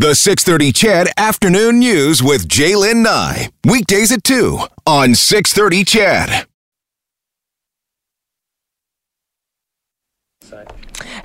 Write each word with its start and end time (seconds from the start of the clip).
The 0.00 0.14
630 0.14 0.72
CHED 0.72 1.08
Afternoon 1.18 1.78
News 1.78 2.22
with 2.22 2.48
J'Lyn 2.48 3.02
Nye. 3.02 3.50
Weekdays 3.66 4.10
at 4.10 4.24
2 4.24 4.58
on 4.86 5.14
630 5.14 5.84
CHED. 5.84 6.46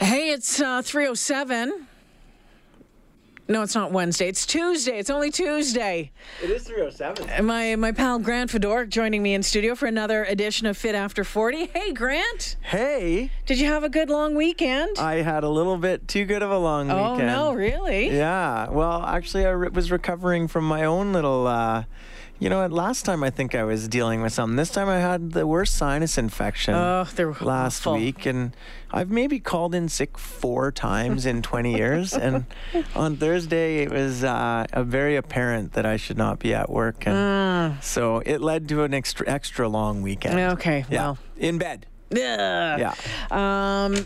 Hey, 0.01 0.29
it's 0.29 0.59
uh, 0.59 0.81
307. 0.81 1.87
No, 3.47 3.61
it's 3.61 3.75
not 3.75 3.91
Wednesday. 3.91 4.27
It's 4.27 4.43
Tuesday. 4.43 4.97
It's 4.97 5.11
only 5.11 5.29
Tuesday. 5.29 6.11
It 6.41 6.49
is 6.49 6.63
307. 6.63 7.29
And 7.29 7.45
My 7.45 7.75
my 7.75 7.91
pal 7.91 8.17
Grant 8.17 8.49
Fedor 8.49 8.87
joining 8.87 9.21
me 9.21 9.35
in 9.35 9.43
studio 9.43 9.75
for 9.75 9.85
another 9.85 10.23
edition 10.23 10.65
of 10.65 10.75
Fit 10.75 10.95
After 10.95 11.23
40. 11.23 11.67
Hey, 11.67 11.93
Grant. 11.93 12.55
Hey, 12.61 13.29
Did 13.45 13.59
you 13.59 13.67
have 13.67 13.83
a 13.83 13.89
good 13.89 14.09
long 14.09 14.33
weekend? 14.33 14.97
I 14.97 15.21
had 15.21 15.43
a 15.43 15.49
little 15.49 15.77
bit 15.77 16.07
too 16.07 16.25
good 16.25 16.41
of 16.41 16.49
a 16.49 16.57
long 16.57 16.89
oh, 16.89 17.13
weekend. 17.13 17.29
Oh, 17.29 17.51
no, 17.51 17.53
really? 17.53 18.09
Yeah. 18.09 18.67
Well, 18.69 19.03
actually, 19.05 19.45
I 19.45 19.51
re- 19.51 19.69
was 19.69 19.91
recovering 19.91 20.47
from 20.47 20.67
my 20.67 20.83
own 20.83 21.13
little. 21.13 21.45
Uh, 21.45 21.83
you 22.39 22.49
know 22.49 22.61
what? 22.61 22.71
Last 22.71 23.05
time 23.05 23.23
I 23.23 23.29
think 23.29 23.55
I 23.55 23.63
was 23.63 23.87
dealing 23.87 24.21
with 24.21 24.33
something. 24.33 24.55
This 24.57 24.69
time 24.71 24.89
I 24.89 24.99
had 24.99 25.31
the 25.31 25.47
worst 25.47 25.75
sinus 25.75 26.17
infection 26.17 26.73
Oh, 26.75 27.05
last 27.41 27.81
awful. 27.87 27.93
week, 27.95 28.25
and 28.25 28.51
I've 28.91 29.09
maybe 29.09 29.39
called 29.39 29.73
in 29.73 29.87
sick 29.89 30.17
four 30.17 30.71
times 30.71 31.25
in 31.25 31.41
20 31.41 31.75
years. 31.75 32.13
And 32.13 32.45
on 32.95 33.17
Thursday, 33.17 33.79
it 33.79 33.91
was 33.91 34.23
uh, 34.23 34.65
very 34.77 35.15
apparent 35.15 35.73
that 35.73 35.85
I 35.85 35.97
should 35.97 36.17
not 36.17 36.39
be 36.39 36.53
at 36.53 36.69
work, 36.69 37.07
and 37.07 37.81
so 37.83 38.19
it 38.25 38.41
led 38.41 38.67
to 38.69 38.83
an 38.83 38.93
extra 38.93 39.27
extra 39.27 39.67
long 39.69 40.01
weekend. 40.01 40.35
Mm. 40.35 40.53
Okay, 40.53 40.85
Yeah. 40.89 41.01
well. 41.01 41.17
In 41.37 41.57
bed. 41.57 41.85
Ugh. 42.11 42.19
Yeah. 42.19 42.93
Um, 43.31 44.05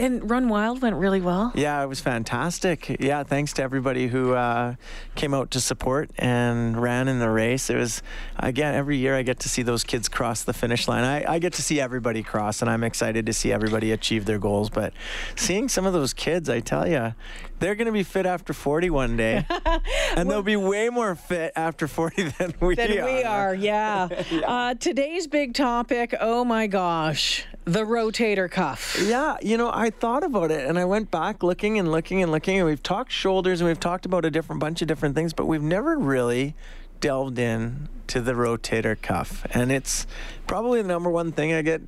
and 0.00 0.30
Run 0.30 0.48
Wild 0.48 0.82
went 0.82 0.96
really 0.96 1.20
well. 1.20 1.52
Yeah, 1.54 1.82
it 1.82 1.86
was 1.86 2.00
fantastic. 2.00 2.96
Yeah, 3.00 3.22
thanks 3.22 3.52
to 3.54 3.62
everybody 3.62 4.08
who 4.08 4.32
uh, 4.32 4.74
came 5.14 5.34
out 5.34 5.50
to 5.52 5.60
support 5.60 6.10
and 6.18 6.80
ran 6.80 7.06
in 7.06 7.18
the 7.18 7.30
race. 7.30 7.70
It 7.70 7.76
was, 7.76 8.02
again, 8.38 8.74
every 8.74 8.96
year 8.96 9.14
I 9.14 9.22
get 9.22 9.38
to 9.40 9.48
see 9.48 9.62
those 9.62 9.84
kids 9.84 10.08
cross 10.08 10.42
the 10.42 10.52
finish 10.52 10.88
line. 10.88 11.04
I, 11.04 11.34
I 11.34 11.38
get 11.38 11.52
to 11.54 11.62
see 11.62 11.80
everybody 11.80 12.22
cross, 12.22 12.62
and 12.62 12.70
I'm 12.70 12.82
excited 12.82 13.26
to 13.26 13.32
see 13.32 13.52
everybody 13.52 13.92
achieve 13.92 14.24
their 14.24 14.38
goals. 14.38 14.70
But 14.70 14.92
seeing 15.36 15.68
some 15.68 15.86
of 15.86 15.92
those 15.92 16.14
kids, 16.14 16.48
I 16.48 16.60
tell 16.60 16.88
you, 16.88 17.14
they're 17.60 17.74
going 17.74 17.86
to 17.86 17.92
be 17.92 18.02
fit 18.02 18.26
after 18.26 18.52
40 18.52 18.90
one 18.90 19.16
day. 19.16 19.46
and 20.16 20.28
they'll 20.28 20.42
be 20.42 20.56
way 20.56 20.88
more 20.88 21.14
fit 21.14 21.52
after 21.54 21.86
40 21.86 22.22
than 22.38 22.54
we 22.58 22.74
Than 22.74 22.98
are. 22.98 23.04
we 23.04 23.22
are, 23.22 23.54
yeah. 23.54 24.08
Uh, 24.50 24.74
today's 24.74 25.26
big 25.26 25.54
topic, 25.54 26.14
oh 26.20 26.44
my 26.44 26.66
gosh, 26.66 27.44
the 27.64 27.84
rotator 27.84 28.50
cuff. 28.50 28.96
Yeah, 29.00 29.36
you 29.42 29.56
know, 29.56 29.70
I 29.72 29.90
thought 29.90 30.24
about 30.24 30.50
it 30.50 30.66
and 30.66 30.78
I 30.78 30.84
went 30.86 31.10
back 31.10 31.42
looking 31.42 31.78
and 31.78 31.92
looking 31.92 32.22
and 32.22 32.32
looking, 32.32 32.58
and 32.58 32.66
we've 32.66 32.82
talked 32.82 33.12
shoulders 33.12 33.60
and 33.60 33.68
we've 33.68 33.78
talked 33.78 34.06
about 34.06 34.24
a 34.24 34.30
different 34.30 34.60
bunch 34.60 34.82
of 34.82 34.88
different 34.88 35.14
things, 35.14 35.32
but 35.32 35.46
we've 35.46 35.62
never 35.62 35.96
really 35.98 36.54
delved 37.00 37.38
in 37.38 37.88
to 38.08 38.20
the 38.20 38.32
rotator 38.32 39.00
cuff. 39.00 39.46
And 39.52 39.70
it's 39.70 40.06
probably 40.46 40.82
the 40.82 40.88
number 40.88 41.10
one 41.10 41.32
thing 41.32 41.52
I 41.52 41.62
get 41.62 41.82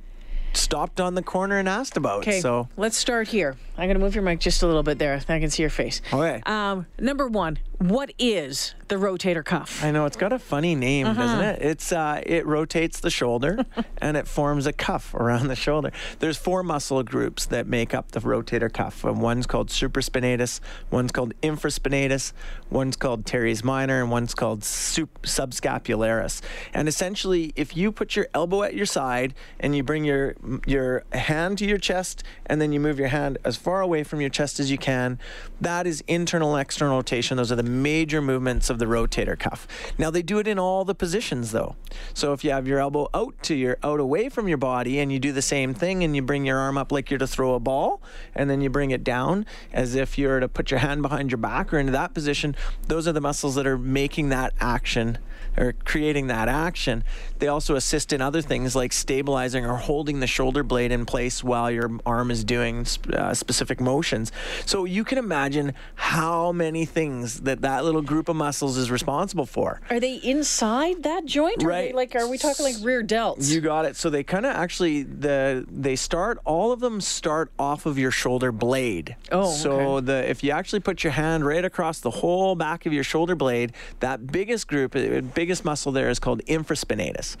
stopped 0.57 0.99
on 0.99 1.15
the 1.15 1.23
corner 1.23 1.57
and 1.59 1.67
asked 1.67 1.97
about. 1.97 2.19
Okay, 2.19 2.39
So, 2.39 2.67
let's 2.77 2.97
start 2.97 3.27
here. 3.27 3.55
I'm 3.77 3.87
going 3.87 3.97
to 3.97 4.03
move 4.03 4.15
your 4.15 4.23
mic 4.23 4.39
just 4.39 4.61
a 4.63 4.67
little 4.67 4.83
bit 4.83 4.99
there. 4.99 5.13
I 5.15 5.39
can 5.39 5.49
see 5.49 5.63
your 5.63 5.69
face. 5.69 6.01
Okay. 6.11 6.41
Um, 6.45 6.85
number 6.99 7.27
one, 7.27 7.59
what 7.89 8.13
is 8.17 8.75
the 8.87 8.95
rotator 8.95 9.43
cuff? 9.43 9.83
I 9.83 9.91
know 9.91 10.05
it's 10.05 10.15
got 10.15 10.31
a 10.31 10.39
funny 10.39 10.73
name, 10.75 11.05
doesn't 11.07 11.21
Uh-huh. 11.21 11.41
it? 11.51 11.61
It's 11.61 11.91
uh, 11.91 12.21
it 12.25 12.45
rotates 12.45 12.99
the 13.01 13.09
shoulder 13.09 13.65
and 13.97 14.15
it 14.15 14.27
forms 14.27 14.65
a 14.67 14.71
cuff 14.73 15.13
around 15.13 15.47
the 15.47 15.55
shoulder. 15.55 15.91
There's 16.19 16.37
four 16.37 16.63
muscle 16.63 17.03
groups 17.03 17.45
that 17.47 17.67
make 17.67 17.93
up 17.93 18.11
the 18.11 18.21
rotator 18.21 18.71
cuff. 18.71 19.03
And 19.03 19.21
one's 19.21 19.45
called 19.47 19.67
supraspinatus, 19.69 20.61
one's 20.91 21.11
called 21.11 21.33
infraspinatus, 21.41 22.31
one's 22.69 22.95
called 22.95 23.25
teres 23.25 23.63
minor, 23.63 24.01
and 24.01 24.09
one's 24.11 24.33
called 24.33 24.63
sup- 24.63 25.21
subscapularis. 25.23 26.41
And 26.73 26.87
essentially, 26.87 27.51
if 27.55 27.75
you 27.75 27.91
put 27.91 28.15
your 28.15 28.27
elbow 28.33 28.63
at 28.63 28.75
your 28.75 28.85
side 28.85 29.33
and 29.59 29.75
you 29.75 29.83
bring 29.83 30.05
your 30.05 30.35
your 30.65 31.03
hand 31.11 31.57
to 31.57 31.65
your 31.65 31.77
chest 31.77 32.23
and 32.45 32.61
then 32.61 32.71
you 32.71 32.79
move 32.79 32.97
your 32.99 33.07
hand 33.09 33.37
as 33.43 33.57
far 33.57 33.81
away 33.81 34.03
from 34.03 34.21
your 34.21 34.29
chest 34.29 34.59
as 34.59 34.71
you 34.71 34.77
can, 34.77 35.19
that 35.59 35.85
is 35.87 36.01
internal 36.07 36.55
and 36.55 36.61
external 36.61 36.97
rotation. 36.97 37.37
Those 37.37 37.51
are 37.51 37.55
the 37.55 37.72
major 37.73 38.21
movements 38.21 38.69
of 38.69 38.79
the 38.79 38.85
rotator 38.85 39.37
cuff. 39.37 39.67
Now 39.97 40.09
they 40.09 40.21
do 40.21 40.39
it 40.39 40.47
in 40.47 40.59
all 40.59 40.85
the 40.85 40.95
positions 40.95 41.51
though. 41.51 41.75
So 42.13 42.33
if 42.33 42.43
you 42.43 42.51
have 42.51 42.67
your 42.67 42.79
elbow 42.79 43.09
out 43.13 43.35
to 43.43 43.55
your 43.55 43.77
out 43.83 43.99
away 43.99 44.29
from 44.29 44.47
your 44.47 44.57
body 44.57 44.99
and 44.99 45.11
you 45.11 45.19
do 45.19 45.31
the 45.31 45.41
same 45.41 45.73
thing 45.73 46.03
and 46.03 46.15
you 46.15 46.21
bring 46.21 46.45
your 46.45 46.57
arm 46.57 46.77
up 46.77 46.91
like 46.91 47.09
you're 47.09 47.19
to 47.19 47.27
throw 47.27 47.55
a 47.55 47.59
ball 47.59 48.01
and 48.35 48.49
then 48.49 48.61
you 48.61 48.69
bring 48.69 48.91
it 48.91 49.03
down 49.03 49.45
as 49.71 49.95
if 49.95 50.17
you're 50.17 50.39
to 50.39 50.47
put 50.47 50.71
your 50.71 50.79
hand 50.79 51.01
behind 51.01 51.31
your 51.31 51.37
back 51.37 51.73
or 51.73 51.79
into 51.79 51.91
that 51.91 52.13
position, 52.13 52.55
those 52.87 53.07
are 53.07 53.13
the 53.13 53.21
muscles 53.21 53.55
that 53.55 53.67
are 53.67 53.77
making 53.77 54.29
that 54.29 54.53
action 54.59 55.17
or 55.57 55.73
creating 55.85 56.27
that 56.27 56.47
action. 56.49 57.03
They 57.39 57.47
also 57.47 57.75
assist 57.75 58.13
in 58.13 58.21
other 58.21 58.41
things 58.41 58.75
like 58.75 58.93
stabilizing 58.93 59.65
or 59.65 59.75
holding 59.77 60.19
the 60.19 60.27
shoulder 60.27 60.63
blade 60.63 60.91
in 60.91 61.05
place 61.05 61.43
while 61.43 61.69
your 61.69 61.91
arm 62.05 62.31
is 62.31 62.43
doing 62.43 62.85
uh, 63.13 63.33
specific 63.33 63.79
motions. 63.79 64.31
So 64.65 64.85
you 64.85 65.03
can 65.03 65.17
imagine 65.17 65.73
how 65.95 66.51
many 66.51 66.85
things 66.85 67.41
that 67.41 67.61
that 67.61 67.83
little 67.85 68.01
group 68.01 68.29
of 68.29 68.35
muscles 68.35 68.77
is 68.77 68.89
responsible 68.89 69.45
for. 69.45 69.81
Are 69.89 69.99
they 69.99 70.15
inside 70.15 71.03
that 71.03 71.25
joint? 71.25 71.63
Or 71.63 71.71
Are 71.71 71.75
they 71.75 71.83
Right. 71.87 71.95
like, 71.95 72.15
are 72.15 72.27
we 72.27 72.37
talking 72.37 72.65
like 72.65 72.75
rear 72.81 73.03
delts? 73.03 73.49
You 73.51 73.61
got 73.61 73.85
it. 73.85 73.95
So 73.95 74.09
they 74.09 74.23
kind 74.23 74.45
of 74.45 74.55
actually 74.55 75.03
the 75.03 75.65
they 75.69 75.95
start 75.95 76.39
all 76.45 76.71
of 76.71 76.79
them 76.79 77.01
start 77.01 77.51
off 77.59 77.85
of 77.85 77.97
your 77.97 78.11
shoulder 78.11 78.51
blade. 78.51 79.15
Oh, 79.31 79.51
so 79.53 79.71
okay. 79.97 80.05
the 80.05 80.29
if 80.29 80.43
you 80.43 80.51
actually 80.51 80.79
put 80.79 81.03
your 81.03 81.11
hand 81.13 81.45
right 81.45 81.65
across 81.65 81.99
the 81.99 82.11
whole 82.11 82.55
back 82.55 82.85
of 82.85 82.93
your 82.93 83.03
shoulder 83.03 83.35
blade, 83.35 83.73
that 83.99 84.27
biggest 84.27 84.67
group, 84.67 84.95
uh, 84.95 85.21
biggest 85.43 85.65
muscle 85.65 85.91
there 85.91 86.09
is 86.09 86.19
called 86.19 86.41
infraspinatus. 86.45 87.35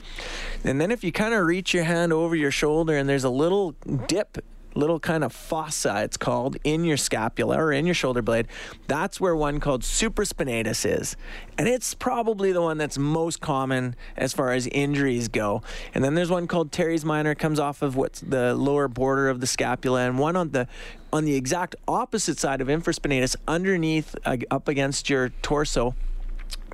And 0.65 0.81
then 0.81 0.91
if 0.91 1.05
you 1.05 1.13
kind 1.13 1.33
of 1.33 1.45
reach 1.45 1.73
your 1.73 1.85
hand 1.85 2.11
over 2.11 2.35
your 2.35 2.51
shoulder 2.51 2.97
and 2.97 3.07
there's 3.07 3.23
a 3.23 3.29
little 3.29 3.75
dip 4.07 4.43
little 4.75 4.99
kind 4.99 5.23
of 5.23 5.31
fossa 5.31 6.01
it's 6.03 6.17
called 6.17 6.57
in 6.63 6.83
your 6.83 6.97
scapula 6.97 7.55
or 7.57 7.71
in 7.71 7.85
your 7.85 7.93
shoulder 7.93 8.23
blade 8.23 8.47
that's 8.87 9.21
where 9.21 9.35
one 9.35 9.59
called 9.59 9.83
supraspinatus 9.83 10.83
is 10.83 11.15
and 11.59 11.67
it's 11.67 11.93
probably 11.93 12.51
the 12.51 12.59
one 12.59 12.79
that's 12.79 12.97
most 12.97 13.39
common 13.39 13.95
as 14.17 14.33
far 14.33 14.51
as 14.51 14.65
injuries 14.71 15.27
go 15.27 15.61
and 15.93 16.03
then 16.03 16.15
there's 16.15 16.31
one 16.31 16.47
called 16.47 16.71
teres 16.71 17.05
minor 17.05 17.35
comes 17.35 17.59
off 17.59 17.83
of 17.83 17.95
what's 17.95 18.19
the 18.21 18.55
lower 18.55 18.87
border 18.87 19.29
of 19.29 19.41
the 19.41 19.47
scapula 19.47 20.01
and 20.01 20.17
one 20.17 20.35
on 20.35 20.49
the 20.49 20.67
on 21.11 21.23
the 21.23 21.35
exact 21.35 21.75
opposite 21.87 22.39
side 22.39 22.59
of 22.59 22.67
infraspinatus 22.67 23.35
underneath 23.47 24.15
uh, 24.25 24.37
up 24.49 24.67
against 24.67 25.07
your 25.07 25.29
torso 25.43 25.93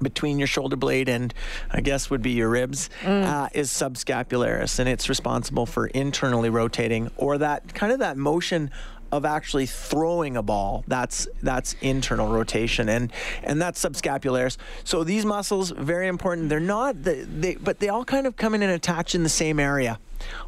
between 0.02 0.40
your 0.40 0.48
shoulder 0.48 0.76
blade 0.76 1.10
and 1.10 1.34
I 1.72 1.82
guess 1.82 2.10
would 2.10 2.22
be 2.22 2.32
your 2.32 2.50
ribs 2.50 2.90
uh, 3.06 3.50
is 3.54 3.70
subscapularis, 3.70 4.80
and 4.80 4.90
it's 4.90 5.10
responsible 5.10 5.66
for 5.66 5.88
internally 5.88 6.50
rotating 6.50 7.12
or 7.18 7.38
that 7.40 7.74
kind 7.74 7.92
of 7.92 8.00
that 8.00 8.18
motion 8.18 8.72
of 9.12 9.26
actually 9.26 9.66
throwing 9.66 10.38
a 10.38 10.44
ball. 10.44 10.84
That's 10.88 11.28
that's 11.42 11.76
internal 11.82 12.32
rotation, 12.32 12.90
and 12.90 13.12
and 13.44 13.62
that's 13.62 13.84
subscapularis. 13.84 14.58
So 14.84 15.04
these 15.04 15.26
muscles 15.26 15.72
very 15.72 16.08
important. 16.08 16.50
They're 16.50 16.60
not 16.60 17.04
the, 17.04 17.26
they, 17.28 17.56
but 17.56 17.80
they 17.80 17.90
all 17.90 18.06
kind 18.06 18.28
of 18.28 18.36
come 18.36 18.54
in 18.54 18.62
and 18.62 18.72
attach 18.72 19.16
in 19.16 19.24
the 19.24 19.30
same 19.30 19.60
area 19.60 20.00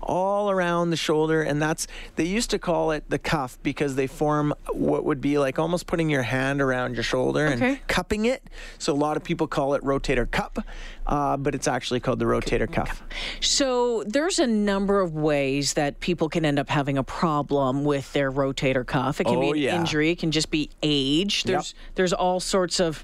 all 0.02 0.50
around 0.52 0.90
the 0.90 0.98
shoulder 0.98 1.42
and 1.42 1.62
that's 1.62 1.88
they 2.16 2.26
used 2.26 2.50
to 2.50 2.60
call 2.60 2.92
it 2.92 3.04
the 3.10 3.20
cuff 3.20 3.58
because 3.64 3.96
they 3.96 4.08
form 4.08 4.54
what 4.74 5.04
would 5.06 5.22
be 5.22 5.38
like 5.38 5.58
almost 5.60 5.88
putting 5.88 6.10
your 6.10 6.24
hand 6.24 6.62
around 6.62 6.94
your 6.96 7.04
shoulder 7.04 7.48
Okay. 7.48 7.70
and 7.70 7.88
cupping 7.88 8.26
it 8.26 8.44
so 8.78 8.94
a 8.94 8.96
lot 8.96 9.18
of 9.18 9.24
people 9.24 9.48
call 9.48 9.74
it 9.74 9.82
rotator 9.84 10.30
cup 10.30 10.60
uh, 11.12 11.38
but 11.38 11.54
it's 11.54 11.68
actually 11.68 12.00
called 12.00 12.18
the 12.18 12.26
rotator 12.26 12.72
cuff 12.72 13.04
So 13.42 14.04
there's 14.08 14.40
a 14.40 14.48
number 14.48 15.00
of 15.02 15.14
ways 15.14 15.74
that 15.74 16.00
people 16.00 16.30
can 16.30 16.46
end 16.46 16.58
up 16.58 16.70
having 16.70 16.98
a 16.98 17.04
problem 17.04 17.84
with 17.84 18.12
their 18.14 18.32
rotator 18.32 18.86
cuff. 18.86 19.22
It 19.22 19.26
can 19.26 19.36
Oh, 19.36 19.42
be 19.42 19.50
an 19.52 19.58
yeah. 19.58 19.76
injury, 19.80 20.10
it 20.12 20.18
can 20.20 20.32
just 20.32 20.50
be 20.50 20.70
age. 20.82 21.44
There's 21.44 21.76
there's 21.96 22.14
all 22.14 22.40
sorts 22.40 22.80
of 22.80 23.04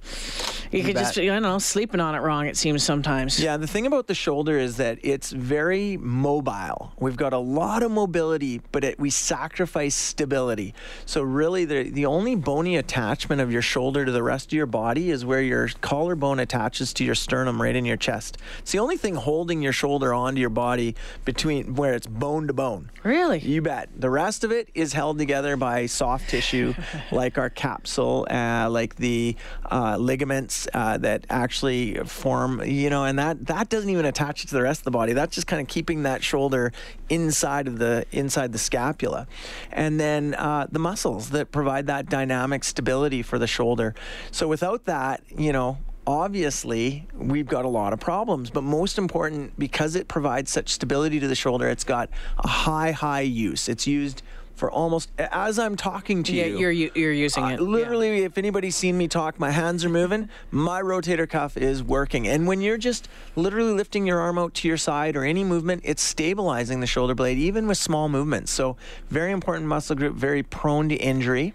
you 0.72 0.84
could 0.84 0.96
just 0.96 1.16
be, 1.16 1.30
I 1.30 1.34
don't 1.36 1.44
know, 1.44 1.60
sleeping 1.60 2.00
on 2.00 2.16
it 2.16 2.20
wrong 2.20 2.48
it 2.48 2.58
seems 2.58 2.84
sometimes. 2.84 3.40
Yeah, 3.40 3.58
the 3.58 3.68
thing 3.68 3.86
about 3.86 4.08
the 4.08 4.16
shoulder 4.16 4.58
is 4.58 4.78
that 4.78 5.00
it's 5.04 5.32
very 5.32 5.98
mobile. 5.98 6.94
We've 7.00 7.18
got 7.18 7.34
a 7.34 7.38
lot 7.38 7.84
of 7.84 7.92
mobility, 7.92 8.62
but 8.72 8.84
it, 8.84 9.00
we 9.00 9.10
sacrifice 9.10 9.96
stability. 9.96 10.74
So 11.06 11.22
really, 11.22 11.66
the 11.66 11.90
the 11.90 12.06
only 12.06 12.36
bony 12.36 12.78
attachment 12.78 13.42
of 13.42 13.52
your 13.52 13.62
shoulder 13.62 14.06
to 14.06 14.12
the 14.12 14.24
rest 14.24 14.48
of 14.48 14.54
your 14.54 14.66
body 14.66 15.12
is 15.12 15.26
where 15.26 15.42
your 15.42 15.68
collarbone 15.82 16.40
attaches 16.40 16.94
to 16.94 17.04
your 17.04 17.16
sternum, 17.16 17.62
right 17.62 17.76
in 17.76 17.86
your 17.86 17.97
chest. 17.98 18.38
It's 18.60 18.72
the 18.72 18.80
only 18.80 18.98
thing 18.98 19.16
holding 19.16 19.62
your 19.62 19.74
shoulder 19.74 20.14
onto 20.14 20.40
your 20.40 20.50
body 20.50 20.96
between 21.26 21.76
where 21.76 21.94
it's 21.94 22.08
bone 22.08 22.48
to 22.48 22.54
bone. 22.54 22.92
Really? 23.04 23.40
You 23.40 23.62
bet. 23.62 23.90
The 23.96 24.10
rest 24.10 24.44
of 24.44 24.52
it 24.52 24.70
is 24.74 24.94
held 24.94 25.18
together 25.18 25.58
by 25.58 25.86
soft 25.88 26.30
tissue, 26.30 26.74
like 27.12 27.38
our 27.38 27.50
capsule, 27.50 28.28
uh, 28.30 28.70
like 28.70 28.96
the 28.96 29.36
uh, 29.72 29.98
ligaments 29.98 30.28
ligaments 30.28 30.68
uh, 30.74 30.98
that 30.98 31.26
actually 31.30 31.96
form, 32.06 32.62
you 32.64 32.90
know, 32.90 33.06
and 33.06 33.18
that 33.20 33.46
that 33.48 33.70
doesn't 33.70 33.90
even 33.90 34.06
attach 34.06 34.44
it 34.44 34.48
to 34.48 34.54
the 34.54 34.62
rest 34.62 34.82
of 34.82 34.86
the 34.86 34.92
body. 34.92 35.14
That's 35.14 35.36
just 35.36 35.48
kind 35.48 35.62
of 35.62 35.68
keeping 35.68 36.04
that 36.04 36.24
shoulder 36.24 36.72
inside 37.10 37.68
of 37.68 37.80
the 37.80 38.06
inside 38.12 38.52
the 38.52 38.58
scapula, 38.58 39.28
and 39.72 40.00
then 40.00 40.34
uh, 40.36 40.68
the 40.72 40.80
muscles 40.80 41.30
that 41.32 41.52
provide 41.52 41.88
that 41.88 42.10
dynamic 42.10 42.64
stability 42.64 43.22
for 43.22 43.40
the 43.40 43.48
shoulder. 43.48 43.96
So 44.32 44.48
without 44.48 44.86
that, 44.86 45.22
you 45.38 45.54
know, 45.54 45.78
obviously 46.08 47.06
we've 47.14 47.48
got 47.48 47.66
a 47.66 47.68
lot 47.68 47.92
of 47.92 48.00
problems 48.00 48.50
but 48.50 48.64
most 48.64 48.98
important 48.98 49.52
because 49.60 49.96
it 49.96 50.08
provides 50.08 50.50
such 50.50 50.70
stability 50.70 51.20
to 51.20 51.28
the 51.28 51.36
shoulder 51.36 51.68
it's 51.68 51.84
got 51.84 52.10
a 52.40 52.48
high 52.48 52.92
high 52.92 53.22
use 53.22 53.68
it's 53.68 53.86
used 53.86 54.24
for 54.58 54.72
almost 54.72 55.12
as 55.20 55.60
I'm 55.60 55.76
talking 55.76 56.24
to 56.24 56.34
you. 56.34 56.42
Yeah, 56.42 56.48
you. 56.48 56.58
you're 56.58 56.72
you're 56.72 57.12
using 57.14 57.44
uh, 57.44 57.50
it. 57.50 57.60
yeah. 57.60 57.66
Literally, 57.66 58.24
if 58.24 58.38
anybody's 58.38 58.76
seen 58.76 58.98
me 58.98 59.08
talk, 59.08 59.40
my 59.40 59.52
hands 59.52 59.86
are 59.86 59.90
moving. 59.90 60.30
My 60.50 60.82
rotator 60.82 61.30
cuff 61.30 61.56
is 61.56 61.84
working, 61.84 62.28
and 62.28 62.48
when 62.48 62.60
you're 62.60 62.78
just 62.78 63.08
literally 63.36 63.74
lifting 63.74 64.08
your 64.08 64.20
arm 64.20 64.38
out 64.40 64.56
to 64.56 64.68
your 64.68 64.78
side 64.78 65.16
or 65.16 65.24
any 65.24 65.44
movement, 65.44 65.84
it's 65.86 66.02
stabilizing 66.02 66.80
the 66.80 66.88
shoulder 66.88 67.14
blade, 67.14 67.38
even 67.38 67.68
with 67.68 67.78
small 67.78 68.10
movements. 68.10 68.52
So, 68.52 68.78
very 69.10 69.32
important 69.32 69.68
muscle 69.68 69.96
group, 69.96 70.16
very 70.16 70.42
prone 70.42 70.90
to 70.90 70.96
injury, 70.96 71.54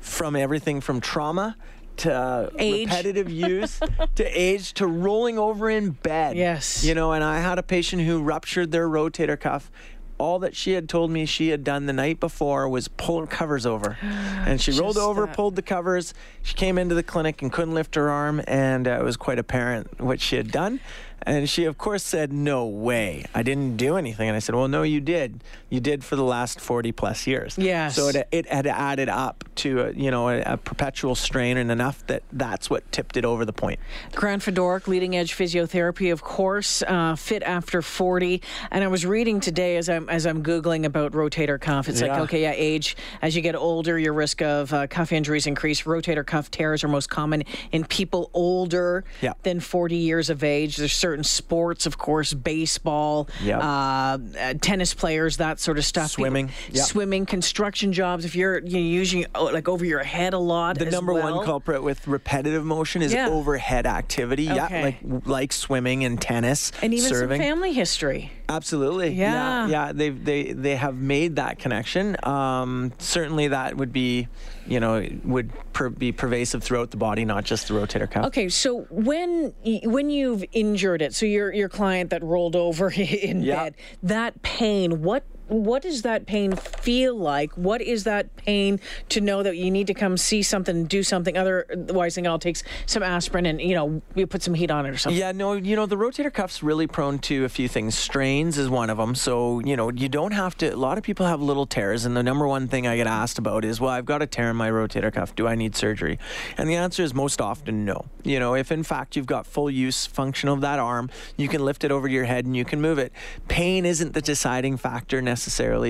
from 0.00 0.36
everything 0.36 0.80
from 0.80 1.00
trauma. 1.00 1.56
To 1.98 2.50
Age. 2.58 2.86
repetitive 2.88 3.30
use, 3.30 3.80
to 4.16 4.24
age, 4.40 4.74
to 4.74 4.86
rolling 4.86 5.38
over 5.38 5.70
in 5.70 5.90
bed. 5.90 6.36
Yes. 6.36 6.84
You 6.84 6.94
know, 6.94 7.12
and 7.12 7.24
I 7.24 7.40
had 7.40 7.58
a 7.58 7.62
patient 7.62 8.02
who 8.02 8.22
ruptured 8.22 8.70
their 8.70 8.88
rotator 8.88 9.38
cuff. 9.38 9.70
All 10.18 10.38
that 10.38 10.56
she 10.56 10.72
had 10.72 10.88
told 10.88 11.10
me 11.10 11.26
she 11.26 11.48
had 11.50 11.62
done 11.62 11.84
the 11.84 11.92
night 11.92 12.20
before 12.20 12.68
was 12.70 12.88
pull 12.88 13.20
her 13.20 13.26
covers 13.26 13.66
over. 13.66 13.98
And 14.46 14.60
she 14.60 14.70
rolled 14.72 14.96
over, 14.96 15.26
that. 15.26 15.34
pulled 15.34 15.56
the 15.56 15.62
covers. 15.62 16.14
She 16.42 16.54
came 16.54 16.78
into 16.78 16.94
the 16.94 17.02
clinic 17.02 17.42
and 17.42 17.52
couldn't 17.52 17.74
lift 17.74 17.96
her 17.96 18.08
arm, 18.08 18.40
and 18.46 18.86
uh, 18.86 18.92
it 18.92 19.02
was 19.02 19.16
quite 19.16 19.38
apparent 19.40 20.00
what 20.00 20.20
she 20.20 20.36
had 20.36 20.52
done. 20.52 20.78
And 21.26 21.50
she, 21.50 21.64
of 21.64 21.76
course, 21.76 22.04
said, 22.04 22.32
No 22.32 22.66
way. 22.66 23.24
I 23.34 23.42
didn't 23.42 23.76
do 23.76 23.96
anything. 23.96 24.28
And 24.28 24.36
I 24.36 24.38
said, 24.38 24.54
Well, 24.54 24.68
no, 24.68 24.82
you 24.84 25.00
did. 25.00 25.42
You 25.68 25.80
did 25.80 26.04
for 26.04 26.14
the 26.14 26.22
last 26.22 26.60
40 26.60 26.92
plus 26.92 27.26
years. 27.26 27.58
Yes. 27.58 27.96
So 27.96 28.08
it, 28.08 28.28
it 28.30 28.46
had 28.46 28.66
added 28.68 29.08
up 29.08 29.42
to, 29.56 29.80
a, 29.80 29.92
you 29.92 30.10
know, 30.12 30.28
a, 30.28 30.40
a 30.42 30.56
perpetual 30.56 31.16
strain 31.16 31.56
and 31.56 31.70
enough 31.72 32.06
that 32.06 32.22
that's 32.32 32.70
what 32.70 32.90
tipped 32.92 33.16
it 33.16 33.24
over 33.24 33.44
the 33.44 33.52
point. 33.52 33.80
Grant 34.14 34.42
Fedoruk, 34.42 34.86
leading 34.86 35.16
edge 35.16 35.34
physiotherapy, 35.34 36.12
of 36.12 36.22
course, 36.22 36.82
uh, 36.86 37.16
fit 37.16 37.42
after 37.42 37.82
40. 37.82 38.40
And 38.70 38.84
I 38.84 38.86
was 38.86 39.04
reading 39.04 39.40
today 39.40 39.76
as 39.76 39.88
I'm 39.88 40.08
as 40.08 40.26
I'm 40.26 40.44
googling 40.44 40.84
about 40.84 41.12
rotator 41.12 41.60
cuff. 41.60 41.88
It's 41.88 42.00
like 42.00 42.12
okay, 42.12 42.42
yeah, 42.42 42.52
age 42.54 42.96
as 43.22 43.34
you 43.34 43.42
get 43.42 43.56
older, 43.56 43.98
your 43.98 44.12
risk 44.12 44.42
of 44.42 44.72
uh, 44.72 44.86
cuff 44.86 45.10
injuries 45.12 45.46
increase. 45.48 45.82
Rotator 45.82 46.24
cuff 46.24 46.50
tears 46.50 46.84
are 46.84 46.88
most 46.88 47.10
common 47.10 47.42
in 47.72 47.84
people 47.84 48.30
older 48.32 49.04
Yeah. 49.20 49.32
than 49.42 49.58
40 49.58 49.96
years 49.96 50.30
of 50.30 50.44
age. 50.44 50.76
There's 50.76 50.92
certain 50.92 51.15
sports, 51.24 51.86
of 51.86 51.98
course, 51.98 52.34
baseball, 52.34 53.28
Yeah. 53.42 53.58
uh, 53.58 54.18
uh, 54.40 54.54
tennis 54.60 54.94
players, 54.94 55.36
that 55.38 55.60
sort 55.60 55.78
of 55.78 55.84
stuff. 55.84 56.10
People- 56.16 56.24
Swimming. 56.26 56.50
Swimming, 56.74 57.26
construction 57.26 57.92
jobs. 57.92 58.24
If 58.24 58.34
you're 58.34 58.58
you 58.58 58.72
know, 58.74 58.78
using 58.78 59.26
oh, 59.34 59.44
like 59.44 59.68
over 59.68 59.84
your 59.84 60.02
head 60.02 60.34
a 60.34 60.38
lot, 60.38 60.78
The 60.78 60.86
number 60.86 61.12
well. 61.14 61.36
one 61.36 61.44
culprit 61.44 61.82
with 61.82 62.06
repetitive 62.06 62.64
motion 62.64 63.02
is 63.02 63.12
Yeah. 63.12 63.28
overhead 63.28 63.86
activity. 63.86 64.50
Okay. 64.50 64.56
Yeah, 64.56 64.82
like 64.82 65.26
like 65.26 65.52
swimming 65.52 66.04
and 66.04 66.20
tennis, 66.20 66.72
and 66.82 66.92
even 66.94 67.08
serving. 67.08 67.40
some 67.40 67.46
family 67.46 67.72
history. 67.72 68.32
Absolutely. 68.48 69.12
Yeah. 69.14 69.66
Yeah. 69.66 69.86
yeah. 69.86 69.92
They 69.92 70.10
they 70.10 70.52
they 70.52 70.76
have 70.76 70.96
made 70.96 71.36
that 71.36 71.58
connection. 71.58 72.16
Um, 72.22 72.92
certainly, 72.98 73.48
that 73.48 73.76
would 73.76 73.92
be, 73.92 74.28
you 74.66 74.78
know, 74.80 75.04
would 75.24 75.50
per- 75.72 75.88
be 75.90 76.12
pervasive 76.12 76.62
throughout 76.62 76.90
the 76.92 76.96
body, 76.96 77.24
not 77.24 77.44
just 77.44 77.68
the 77.68 77.74
rotator 77.74 78.08
cuff. 78.10 78.26
Okay, 78.26 78.48
so 78.48 78.86
when 78.90 79.52
when 79.84 80.10
you've 80.10 80.44
injured 80.52 81.02
it, 81.06 81.14
so 81.14 81.26
your 81.26 81.52
your 81.52 81.68
client 81.68 82.10
that 82.10 82.22
rolled 82.22 82.54
over 82.56 82.90
in 82.96 83.42
Yeah. 83.42 83.64
bed, 83.64 83.74
that 84.02 84.42
pain, 84.42 85.02
what 85.02 85.24
what 85.48 85.82
does 85.82 86.02
that 86.02 86.26
pain 86.26 86.56
feel 86.56 87.14
like? 87.14 87.52
What 87.52 87.80
is 87.80 88.04
that 88.04 88.34
pain 88.36 88.80
to 89.10 89.20
know 89.20 89.42
that 89.42 89.56
you 89.56 89.70
need 89.70 89.86
to 89.86 89.94
come 89.94 90.16
see 90.16 90.42
something, 90.42 90.86
do 90.86 91.02
something? 91.02 91.36
Otherwise, 91.36 92.16
think 92.16 92.26
I'll 92.26 92.38
take 92.38 92.56
some 92.86 93.02
aspirin 93.02 93.46
and 93.46 93.60
you 93.60 93.74
know 93.74 94.02
we 94.14 94.26
put 94.26 94.42
some 94.42 94.54
heat 94.54 94.70
on 94.70 94.86
it 94.86 94.90
or 94.90 94.96
something. 94.96 95.18
Yeah, 95.18 95.32
no, 95.32 95.52
you 95.52 95.76
know, 95.76 95.86
the 95.86 95.96
rotator 95.96 96.32
cuff's 96.32 96.62
really 96.62 96.88
prone 96.88 97.20
to 97.20 97.44
a 97.44 97.48
few 97.48 97.68
things. 97.68 97.96
Strains 97.96 98.58
is 98.58 98.68
one 98.68 98.90
of 98.90 98.98
them. 98.98 99.14
So, 99.14 99.60
you 99.60 99.76
know, 99.76 99.90
you 99.90 100.08
don't 100.08 100.32
have 100.32 100.56
to, 100.58 100.68
a 100.68 100.76
lot 100.76 100.98
of 100.98 101.04
people 101.04 101.26
have 101.26 101.40
little 101.40 101.66
tears. 101.66 102.04
And 102.04 102.16
the 102.16 102.22
number 102.22 102.46
one 102.46 102.66
thing 102.66 102.86
I 102.86 102.96
get 102.96 103.06
asked 103.06 103.38
about 103.38 103.64
is, 103.64 103.80
well, 103.80 103.90
I've 103.90 104.06
got 104.06 104.22
a 104.22 104.26
tear 104.26 104.50
in 104.50 104.56
my 104.56 104.70
rotator 104.70 105.12
cuff. 105.12 105.34
Do 105.34 105.46
I 105.46 105.54
need 105.54 105.76
surgery? 105.76 106.18
And 106.56 106.68
the 106.68 106.74
answer 106.74 107.02
is 107.02 107.14
most 107.14 107.40
often 107.40 107.84
no. 107.84 108.06
You 108.24 108.40
know, 108.40 108.54
if 108.54 108.72
in 108.72 108.82
fact 108.82 109.14
you've 109.14 109.26
got 109.26 109.46
full 109.46 109.70
use 109.70 110.06
function 110.06 110.48
of 110.48 110.60
that 110.62 110.78
arm, 110.78 111.10
you 111.36 111.48
can 111.48 111.64
lift 111.64 111.84
it 111.84 111.92
over 111.92 112.08
your 112.08 112.24
head 112.24 112.44
and 112.44 112.56
you 112.56 112.64
can 112.64 112.80
move 112.80 112.98
it. 112.98 113.12
Pain 113.46 113.86
isn't 113.86 114.14
the 114.14 114.22
deciding 114.22 114.76
factor 114.76 115.22
necessarily 115.22 115.35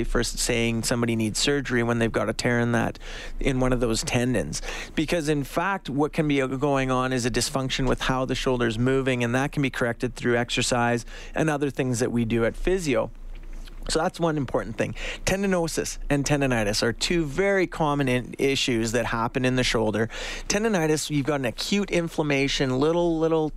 for 0.05 0.21
s- 0.21 0.29
saying 0.29 0.83
somebody 0.83 1.17
needs 1.17 1.39
surgery 1.39 1.83
when 1.83 1.99
they've 1.99 2.13
got 2.13 2.29
a 2.29 2.33
tear 2.33 2.59
in 2.61 2.73
that, 2.73 2.99
in 3.41 3.61
one 3.61 3.73
of 3.73 3.81
those 3.81 4.03
tendons. 4.03 4.63
Because 4.95 5.29
in 5.29 5.45
fact, 5.45 5.89
what 5.89 6.13
can 6.13 6.29
be 6.29 6.43
uh, 6.43 6.47
going 6.47 6.91
on 6.91 7.13
is 7.13 7.25
a 7.27 7.31
dysfunction 7.31 7.87
with 7.89 8.03
how 8.03 8.25
the 8.25 8.35
shoulder's 8.35 8.79
moving, 8.79 9.25
and 9.25 9.35
that 9.35 9.53
can 9.53 9.63
be 9.63 9.71
corrected 9.71 10.15
through 10.15 10.37
exercise 10.37 11.05
and 11.35 11.49
other 11.51 11.71
things 11.71 11.99
that 12.01 12.13
we 12.13 12.25
do 12.25 12.45
at 12.45 12.57
physio. 12.57 13.11
So 13.88 14.00
that's 14.00 14.19
one 14.19 14.37
important 14.37 14.77
thing. 14.77 14.94
Tendinosis 15.25 15.99
and 16.11 16.25
tendonitis 16.25 16.83
are 16.83 16.93
two 16.93 17.25
very 17.25 17.67
common 17.67 18.09
in- 18.09 18.35
issues 18.38 18.93
that 18.93 19.06
happen 19.06 19.44
in 19.44 19.56
the 19.56 19.65
shoulder. 19.65 20.09
Tendonitis, 20.49 21.11
you've 21.11 21.27
got 21.27 21.41
an 21.41 21.47
acute 21.47 21.91
inflammation, 21.91 22.81
little 22.81 23.19
little 23.19 23.53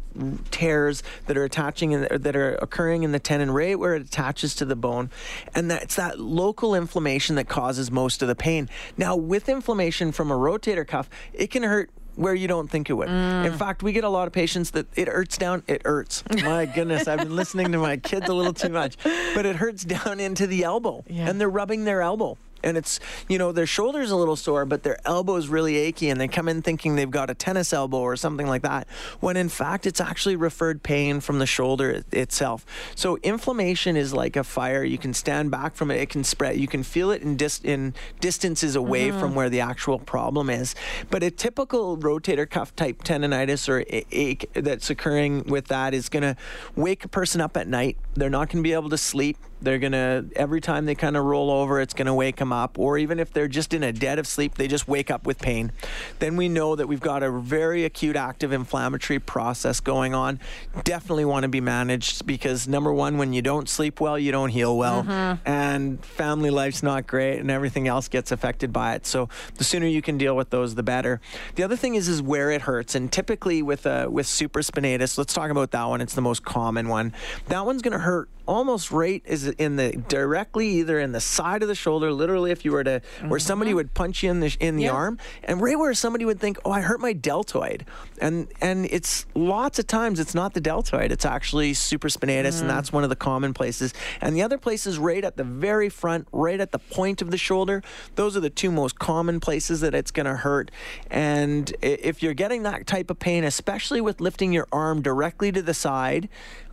tears 0.51 1.03
that 1.27 1.37
are 1.37 1.43
attaching 1.43 1.91
in, 1.91 2.07
that 2.11 2.35
are 2.35 2.55
occurring 2.55 3.03
in 3.03 3.11
the 3.11 3.19
tendon 3.19 3.51
right 3.51 3.77
where 3.77 3.95
it 3.95 4.01
attaches 4.01 4.55
to 4.55 4.65
the 4.65 4.75
bone, 4.75 5.09
and 5.55 5.69
that's 5.69 5.95
that 5.95 6.19
local 6.19 6.75
inflammation 6.75 7.35
that 7.35 7.47
causes 7.47 7.91
most 7.91 8.21
of 8.21 8.27
the 8.27 8.35
pain. 8.35 8.69
Now, 8.97 9.15
with 9.15 9.49
inflammation 9.49 10.11
from 10.11 10.31
a 10.31 10.35
rotator 10.35 10.85
cuff, 10.85 11.09
it 11.33 11.47
can 11.51 11.63
hurt 11.63 11.89
where 12.19 12.35
you 12.35 12.49
don't 12.49 12.69
think 12.69 12.89
it 12.89 12.93
would. 12.93 13.07
In 13.07 13.13
mm. 13.13 13.57
fact, 13.57 13.81
we 13.81 13.93
get 13.93 14.03
a 14.03 14.09
lot 14.09 14.27
of 14.27 14.33
patients 14.33 14.71
that 14.71 14.87
it 14.97 15.07
hurts 15.07 15.37
down. 15.37 15.63
It 15.67 15.85
hurts. 15.85 16.23
My 16.43 16.65
goodness, 16.65 17.07
I've 17.07 17.19
been 17.19 17.35
listening 17.35 17.71
to 17.71 17.77
my 17.77 17.95
kids 17.95 18.27
a 18.27 18.33
little 18.33 18.53
too 18.53 18.69
much, 18.69 18.97
but 19.33 19.45
it 19.45 19.55
hurts 19.55 19.85
down 19.85 20.19
into 20.19 20.45
the 20.45 20.63
elbow, 20.63 21.05
Yeah. 21.07 21.29
and 21.29 21.39
they're 21.39 21.49
rubbing 21.49 21.85
their 21.85 22.01
elbow. 22.01 22.37
And 22.63 22.77
it's, 22.77 22.99
you 23.27 23.37
know, 23.37 23.51
their 23.51 23.65
shoulder's 23.65 24.11
a 24.11 24.15
little 24.15 24.35
sore, 24.35 24.65
but 24.65 24.83
their 24.83 24.99
elbow's 25.05 25.47
really 25.47 25.77
achy, 25.77 26.09
and 26.09 26.19
they 26.19 26.27
come 26.27 26.47
in 26.47 26.61
thinking 26.61 26.95
they've 26.95 27.09
got 27.09 27.29
a 27.29 27.33
tennis 27.33 27.73
elbow 27.73 27.99
or 27.99 28.15
something 28.15 28.47
like 28.47 28.61
that, 28.63 28.87
when 29.19 29.37
in 29.37 29.49
fact 29.49 29.85
it's 29.85 30.01
actually 30.01 30.35
referred 30.35 30.83
pain 30.83 31.19
from 31.19 31.39
the 31.39 31.45
shoulder 31.45 32.03
itself. 32.11 32.65
So 32.95 33.17
inflammation 33.23 33.95
is 33.95 34.13
like 34.13 34.35
a 34.35 34.43
fire. 34.43 34.83
You 34.83 34.97
can 34.97 35.13
stand 35.13 35.51
back 35.51 35.75
from 35.75 35.91
it, 35.91 36.01
it 36.01 36.09
can 36.09 36.23
spread. 36.23 36.57
You 36.57 36.67
can 36.67 36.83
feel 36.83 37.11
it 37.11 37.21
in, 37.21 37.37
dis- 37.37 37.61
in 37.63 37.93
distances 38.19 38.75
away 38.75 39.09
mm-hmm. 39.09 39.19
from 39.19 39.35
where 39.35 39.49
the 39.49 39.61
actual 39.61 39.99
problem 39.99 40.49
is. 40.49 40.75
But 41.09 41.23
a 41.23 41.31
typical 41.31 41.97
rotator 41.97 42.49
cuff 42.49 42.75
type 42.75 43.03
tendonitis 43.03 43.69
or 43.69 43.81
a- 43.81 44.05
ache 44.11 44.49
that's 44.53 44.89
occurring 44.89 45.43
with 45.45 45.67
that 45.67 45.93
is 45.93 46.09
going 46.09 46.23
to 46.23 46.35
wake 46.75 47.05
a 47.05 47.07
person 47.07 47.41
up 47.41 47.57
at 47.57 47.67
night. 47.67 47.97
They're 48.15 48.29
not 48.29 48.49
going 48.49 48.63
to 48.63 48.67
be 48.67 48.73
able 48.73 48.89
to 48.89 48.97
sleep. 48.97 49.37
They're 49.61 49.79
going 49.79 49.91
to, 49.91 50.25
every 50.35 50.61
time 50.61 50.85
they 50.85 50.95
kind 50.95 51.17
of 51.17 51.25
roll 51.25 51.51
over, 51.51 51.79
it's 51.81 51.93
going 51.93 52.05
to 52.05 52.13
wake 52.13 52.37
them 52.37 52.53
up. 52.53 52.79
Or 52.79 52.97
even 52.97 53.19
if 53.19 53.33
they're 53.33 53.47
just 53.47 53.73
in 53.73 53.83
a 53.83 53.91
dead 53.91 54.19
of 54.19 54.27
sleep, 54.27 54.55
they 54.55 54.67
just 54.67 54.87
wake 54.87 55.11
up 55.11 55.25
with 55.25 55.39
pain. 55.39 55.71
Then 56.19 56.37
we 56.37 56.47
know 56.47 56.75
that 56.75 56.87
we've 56.87 56.99
got 56.99 57.23
a 57.23 57.31
very 57.31 57.83
acute 57.85 58.15
active 58.15 58.51
inflammatory 58.51 59.19
process 59.19 59.79
going 59.79 60.13
on. 60.13 60.39
Definitely 60.83 61.25
want 61.25 61.43
to 61.43 61.49
be 61.49 61.61
managed 61.61 62.25
because 62.25 62.67
number 62.67 62.93
one, 62.93 63.17
when 63.17 63.33
you 63.33 63.41
don't 63.41 63.67
sleep 63.67 63.99
well, 63.99 64.17
you 64.17 64.31
don't 64.31 64.49
heal 64.49 64.77
well. 64.77 65.03
And 65.45 66.03
family 66.05 66.49
life's 66.49 66.83
not 66.83 67.07
great 67.07 67.39
and 67.39 67.51
everything 67.51 67.87
else 67.87 68.07
gets 68.07 68.31
affected 68.31 68.71
by 68.71 68.95
it. 68.95 69.05
So 69.05 69.29
the 69.55 69.63
sooner 69.63 69.87
you 69.87 70.01
can 70.01 70.17
deal 70.17 70.35
with 70.35 70.49
those, 70.49 70.75
the 70.75 70.83
better. 70.83 71.19
The 71.55 71.63
other 71.63 71.75
thing 71.75 71.95
is, 71.95 72.07
is 72.07 72.21
where 72.21 72.51
it 72.51 72.61
hurts. 72.61 72.95
And 72.95 73.11
typically 73.11 73.61
with, 73.61 73.85
uh, 73.85 74.07
with 74.09 74.27
supraspinatus, 74.27 75.17
let's 75.17 75.33
talk 75.33 75.51
about 75.51 75.71
that 75.71 75.85
one. 75.85 76.01
It's 76.01 76.15
the 76.15 76.21
most 76.21 76.43
common 76.43 76.87
one. 76.87 77.13
That 77.47 77.65
one's 77.65 77.81
going 77.81 77.93
to 77.93 77.99
hurt 77.99 78.29
almost 78.47 78.89
right 78.89 79.21
is 79.25 79.48
in 79.57 79.75
the 79.75 79.91
directly 80.07 80.67
either 80.67 80.99
in 80.99 81.11
the 81.11 81.21
side 81.21 81.61
of 81.61 81.67
the 81.67 81.75
shoulder 81.75 82.11
literally 82.11 82.51
if 82.51 82.65
you 82.65 82.71
were 82.71 82.83
to 82.83 83.01
where 83.27 83.39
somebody 83.39 83.71
mm-hmm. 83.71 83.77
would 83.77 83.93
punch 83.93 84.23
you 84.23 84.31
in 84.31 84.39
the 84.39 84.55
in 84.59 84.75
the 84.75 84.83
Yeah. 84.83 84.91
arm 84.91 85.17
and 85.43 85.61
right 85.61 85.77
where 85.77 85.93
somebody 85.93 86.25
would 86.25 86.39
think 86.39 86.57
oh 86.65 86.71
I 86.71 86.81
hurt 86.81 86.99
my 86.99 87.13
deltoid. 87.13 87.85
And 88.21 88.47
and 88.61 88.85
it's 88.85 89.25
lots 89.35 89.79
of 89.79 89.87
times 89.87 90.19
it's 90.19 90.35
not 90.35 90.53
the 90.53 90.61
deltoid 90.61 91.11
it's 91.11 91.25
actually 91.25 91.73
supraspinatus 91.73 92.61
and 92.61 92.69
mm. 92.69 92.73
that's 92.73 92.91
one 92.91 93.03
of 93.03 93.09
the 93.09 93.15
common 93.15 93.53
places. 93.53 93.93
And 94.21 94.35
the 94.35 94.41
other 94.41 94.57
places 94.57 94.97
right 94.97 95.23
at 95.23 95.37
the 95.37 95.43
very 95.43 95.89
front 95.89 96.27
right 96.31 96.59
at 96.59 96.71
the 96.71 96.79
point 96.79 97.21
of 97.21 97.31
the 97.31 97.37
shoulder 97.37 97.81
those 98.15 98.35
are 98.35 98.41
the 98.41 98.49
two 98.49 98.71
most 98.71 98.99
common 98.99 99.39
places 99.39 99.81
that 99.81 99.93
it's 99.95 100.11
going 100.11 100.25
to 100.25 100.35
hurt. 100.35 100.71
And 101.09 101.73
if 101.81 102.21
you're 102.21 102.33
getting 102.33 102.63
that 102.63 102.87
type 102.87 103.09
of 103.09 103.19
pain 103.19 103.43
especially 103.43 104.01
with 104.01 104.21
lifting 104.21 104.53
your 104.53 104.67
arm 104.71 105.01
directly 105.01 105.51
to 105.51 105.61
the 105.61 105.73
side 105.73 106.29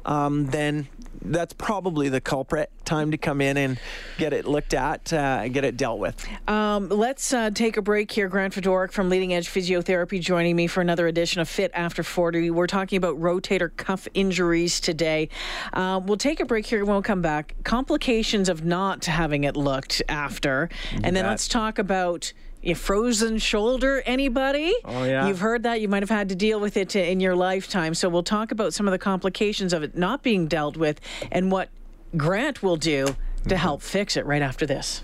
um, 0.06 0.46
then 0.46 0.88
that's 1.22 1.52
probably 1.52 2.08
the 2.08 2.20
culprit. 2.20 2.70
Time 2.84 3.10
to 3.10 3.18
come 3.18 3.40
in 3.40 3.56
and 3.56 3.80
get 4.16 4.32
it 4.32 4.46
looked 4.46 4.74
at, 4.74 5.12
uh, 5.12 5.48
get 5.48 5.64
it 5.64 5.76
dealt 5.76 5.98
with. 5.98 6.24
Um, 6.48 6.88
let's 6.88 7.32
uh, 7.32 7.50
take 7.50 7.76
a 7.76 7.82
break 7.82 8.12
here. 8.12 8.28
Grant 8.28 8.54
Fedoruk 8.54 8.92
from 8.92 9.08
Leading 9.08 9.34
Edge 9.34 9.48
Physiotherapy 9.48 10.20
joining 10.20 10.54
me 10.54 10.66
for 10.68 10.80
another 10.80 11.08
edition 11.08 11.40
of 11.40 11.48
Fit 11.48 11.72
After 11.74 12.02
40. 12.02 12.50
We're 12.50 12.66
talking 12.66 12.96
about 12.96 13.20
rotator 13.20 13.76
cuff 13.76 14.06
injuries 14.14 14.78
today. 14.78 15.28
Uh, 15.72 16.00
we'll 16.02 16.16
take 16.16 16.40
a 16.40 16.44
break 16.44 16.66
here 16.66 16.80
and 16.80 16.88
we'll 16.88 17.02
come 17.02 17.22
back. 17.22 17.54
Complications 17.64 18.48
of 18.48 18.64
not 18.64 19.04
having 19.06 19.44
it 19.44 19.56
looked 19.56 20.02
after. 20.08 20.68
And 21.02 21.16
then 21.16 21.26
let's 21.26 21.48
talk 21.48 21.78
about 21.78 22.32
a 22.62 22.74
frozen 22.74 23.38
shoulder, 23.38 24.02
anybody? 24.06 24.74
Oh, 24.84 25.04
yeah. 25.04 25.26
You've 25.28 25.40
heard 25.40 25.62
that. 25.62 25.80
You 25.80 25.88
might 25.88 26.02
have 26.02 26.10
had 26.10 26.28
to 26.30 26.34
deal 26.34 26.58
with 26.60 26.76
it 26.76 26.96
in 26.96 27.20
your 27.20 27.36
lifetime. 27.36 27.94
So 27.94 28.08
we'll 28.08 28.22
talk 28.22 28.50
about 28.50 28.74
some 28.74 28.86
of 28.88 28.92
the 28.92 28.98
complications 28.98 29.72
of 29.72 29.82
it 29.82 29.96
not 29.96 30.22
being 30.22 30.46
dealt 30.46 30.76
with 30.76 31.00
and 31.30 31.52
what 31.52 31.68
Grant 32.16 32.62
will 32.62 32.76
do 32.76 33.06
to 33.06 33.12
mm-hmm. 33.12 33.54
help 33.54 33.82
fix 33.82 34.16
it 34.16 34.26
right 34.26 34.42
after 34.42 34.66
this. 34.66 35.02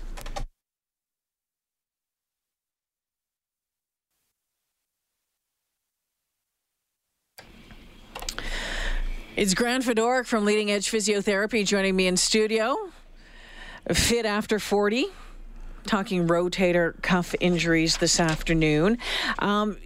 It's 9.35 9.55
Grant 9.55 9.83
Fedoruk 9.83 10.27
from 10.27 10.45
Leading 10.45 10.69
Edge 10.69 10.91
Physiotherapy 10.91 11.65
joining 11.65 11.95
me 11.95 12.05
in 12.05 12.17
studio. 12.17 12.91
Fit 13.91 14.27
after 14.27 14.59
40 14.59 15.07
talking 15.85 16.27
rotator 16.27 17.01
cuff 17.01 17.35
injuries 17.39 17.97
this 17.97 18.19
afternoon. 18.19 18.97
Um, 19.39 19.77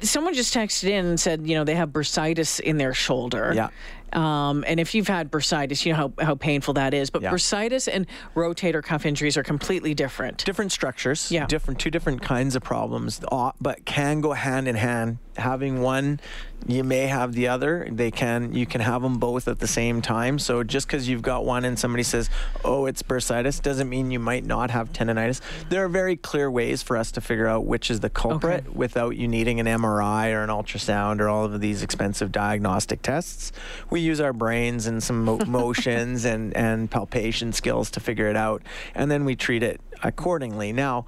someone 0.00 0.34
just 0.34 0.54
texted 0.54 0.88
in 0.88 1.06
and 1.06 1.20
said, 1.20 1.46
you 1.46 1.54
know, 1.54 1.64
they 1.64 1.74
have 1.74 1.90
bursitis 1.90 2.60
in 2.60 2.78
their 2.78 2.94
shoulder. 2.94 3.52
Yeah. 3.54 3.68
Um, 4.14 4.64
and 4.66 4.78
if 4.80 4.94
you've 4.94 5.08
had 5.08 5.30
bursitis, 5.30 5.84
you 5.84 5.92
know 5.92 6.12
how, 6.18 6.24
how 6.24 6.34
painful 6.34 6.74
that 6.74 6.94
is. 6.94 7.10
But 7.10 7.22
Yeah. 7.22 7.30
bursitis 7.32 7.88
and 7.92 8.06
rotator 8.34 8.82
cuff 8.82 9.06
injuries 9.06 9.36
are 9.36 9.42
completely 9.42 9.94
different. 9.94 10.44
different 10.44 10.72
structures, 10.72 11.30
Yeah. 11.30 11.46
different 11.46 11.80
two 11.80 11.90
different 11.90 12.22
kinds 12.22 12.54
of 12.56 12.62
problems, 12.62 13.20
uh, 13.30 13.52
but 13.60 13.84
can 13.84 14.20
go 14.20 14.32
hand 14.32 14.68
in 14.68 14.76
hand. 14.76 15.18
Having 15.38 15.80
one, 15.80 16.20
you 16.66 16.84
may 16.84 17.06
have 17.06 17.32
the 17.32 17.48
other. 17.48 17.88
They 17.90 18.10
can 18.10 18.52
you 18.52 18.66
can 18.66 18.82
have 18.82 19.00
them 19.00 19.16
both 19.18 19.48
at 19.48 19.60
the 19.60 19.66
same 19.66 20.02
time. 20.02 20.38
So 20.38 20.62
just 20.62 20.86
because 20.86 21.08
you've 21.08 21.22
got 21.22 21.46
one 21.46 21.64
and 21.64 21.78
somebody 21.78 22.02
says, 22.02 22.28
"Oh, 22.66 22.84
it's 22.84 23.02
bursitis," 23.02 23.62
doesn't 23.62 23.88
mean 23.88 24.10
you 24.10 24.18
might 24.18 24.44
not 24.44 24.70
have 24.70 24.92
tendonitis. 24.92 25.40
There 25.70 25.82
are 25.82 25.88
very 25.88 26.16
clear 26.16 26.50
ways 26.50 26.82
for 26.82 26.98
us 26.98 27.10
to 27.12 27.22
figure 27.22 27.46
out 27.48 27.64
which 27.64 27.90
is 27.90 28.00
the 28.00 28.10
culprit 28.10 28.64
Okay. 28.66 28.76
without 28.76 29.16
you 29.16 29.26
needing 29.26 29.58
an 29.58 29.66
MRI 29.66 30.32
or 30.32 30.42
an 30.42 30.50
ultrasound 30.50 31.20
or 31.20 31.30
all 31.30 31.46
of 31.46 31.58
these 31.62 31.82
expensive 31.82 32.30
diagnostic 32.30 33.00
tests. 33.00 33.52
We 33.88 34.01
use 34.02 34.20
our 34.20 34.32
brains 34.32 34.86
and 34.86 35.02
some 35.02 35.24
mo- 35.24 35.40
motions 35.46 36.24
and, 36.24 36.54
and 36.56 36.90
palpation 36.90 37.52
skills 37.52 37.90
to 37.92 38.00
figure 38.00 38.28
it 38.28 38.36
out, 38.36 38.62
and 38.94 39.10
then 39.10 39.24
we 39.24 39.36
treat 39.36 39.62
it 39.62 39.80
accordingly. 40.02 40.72
Now, 40.72 41.06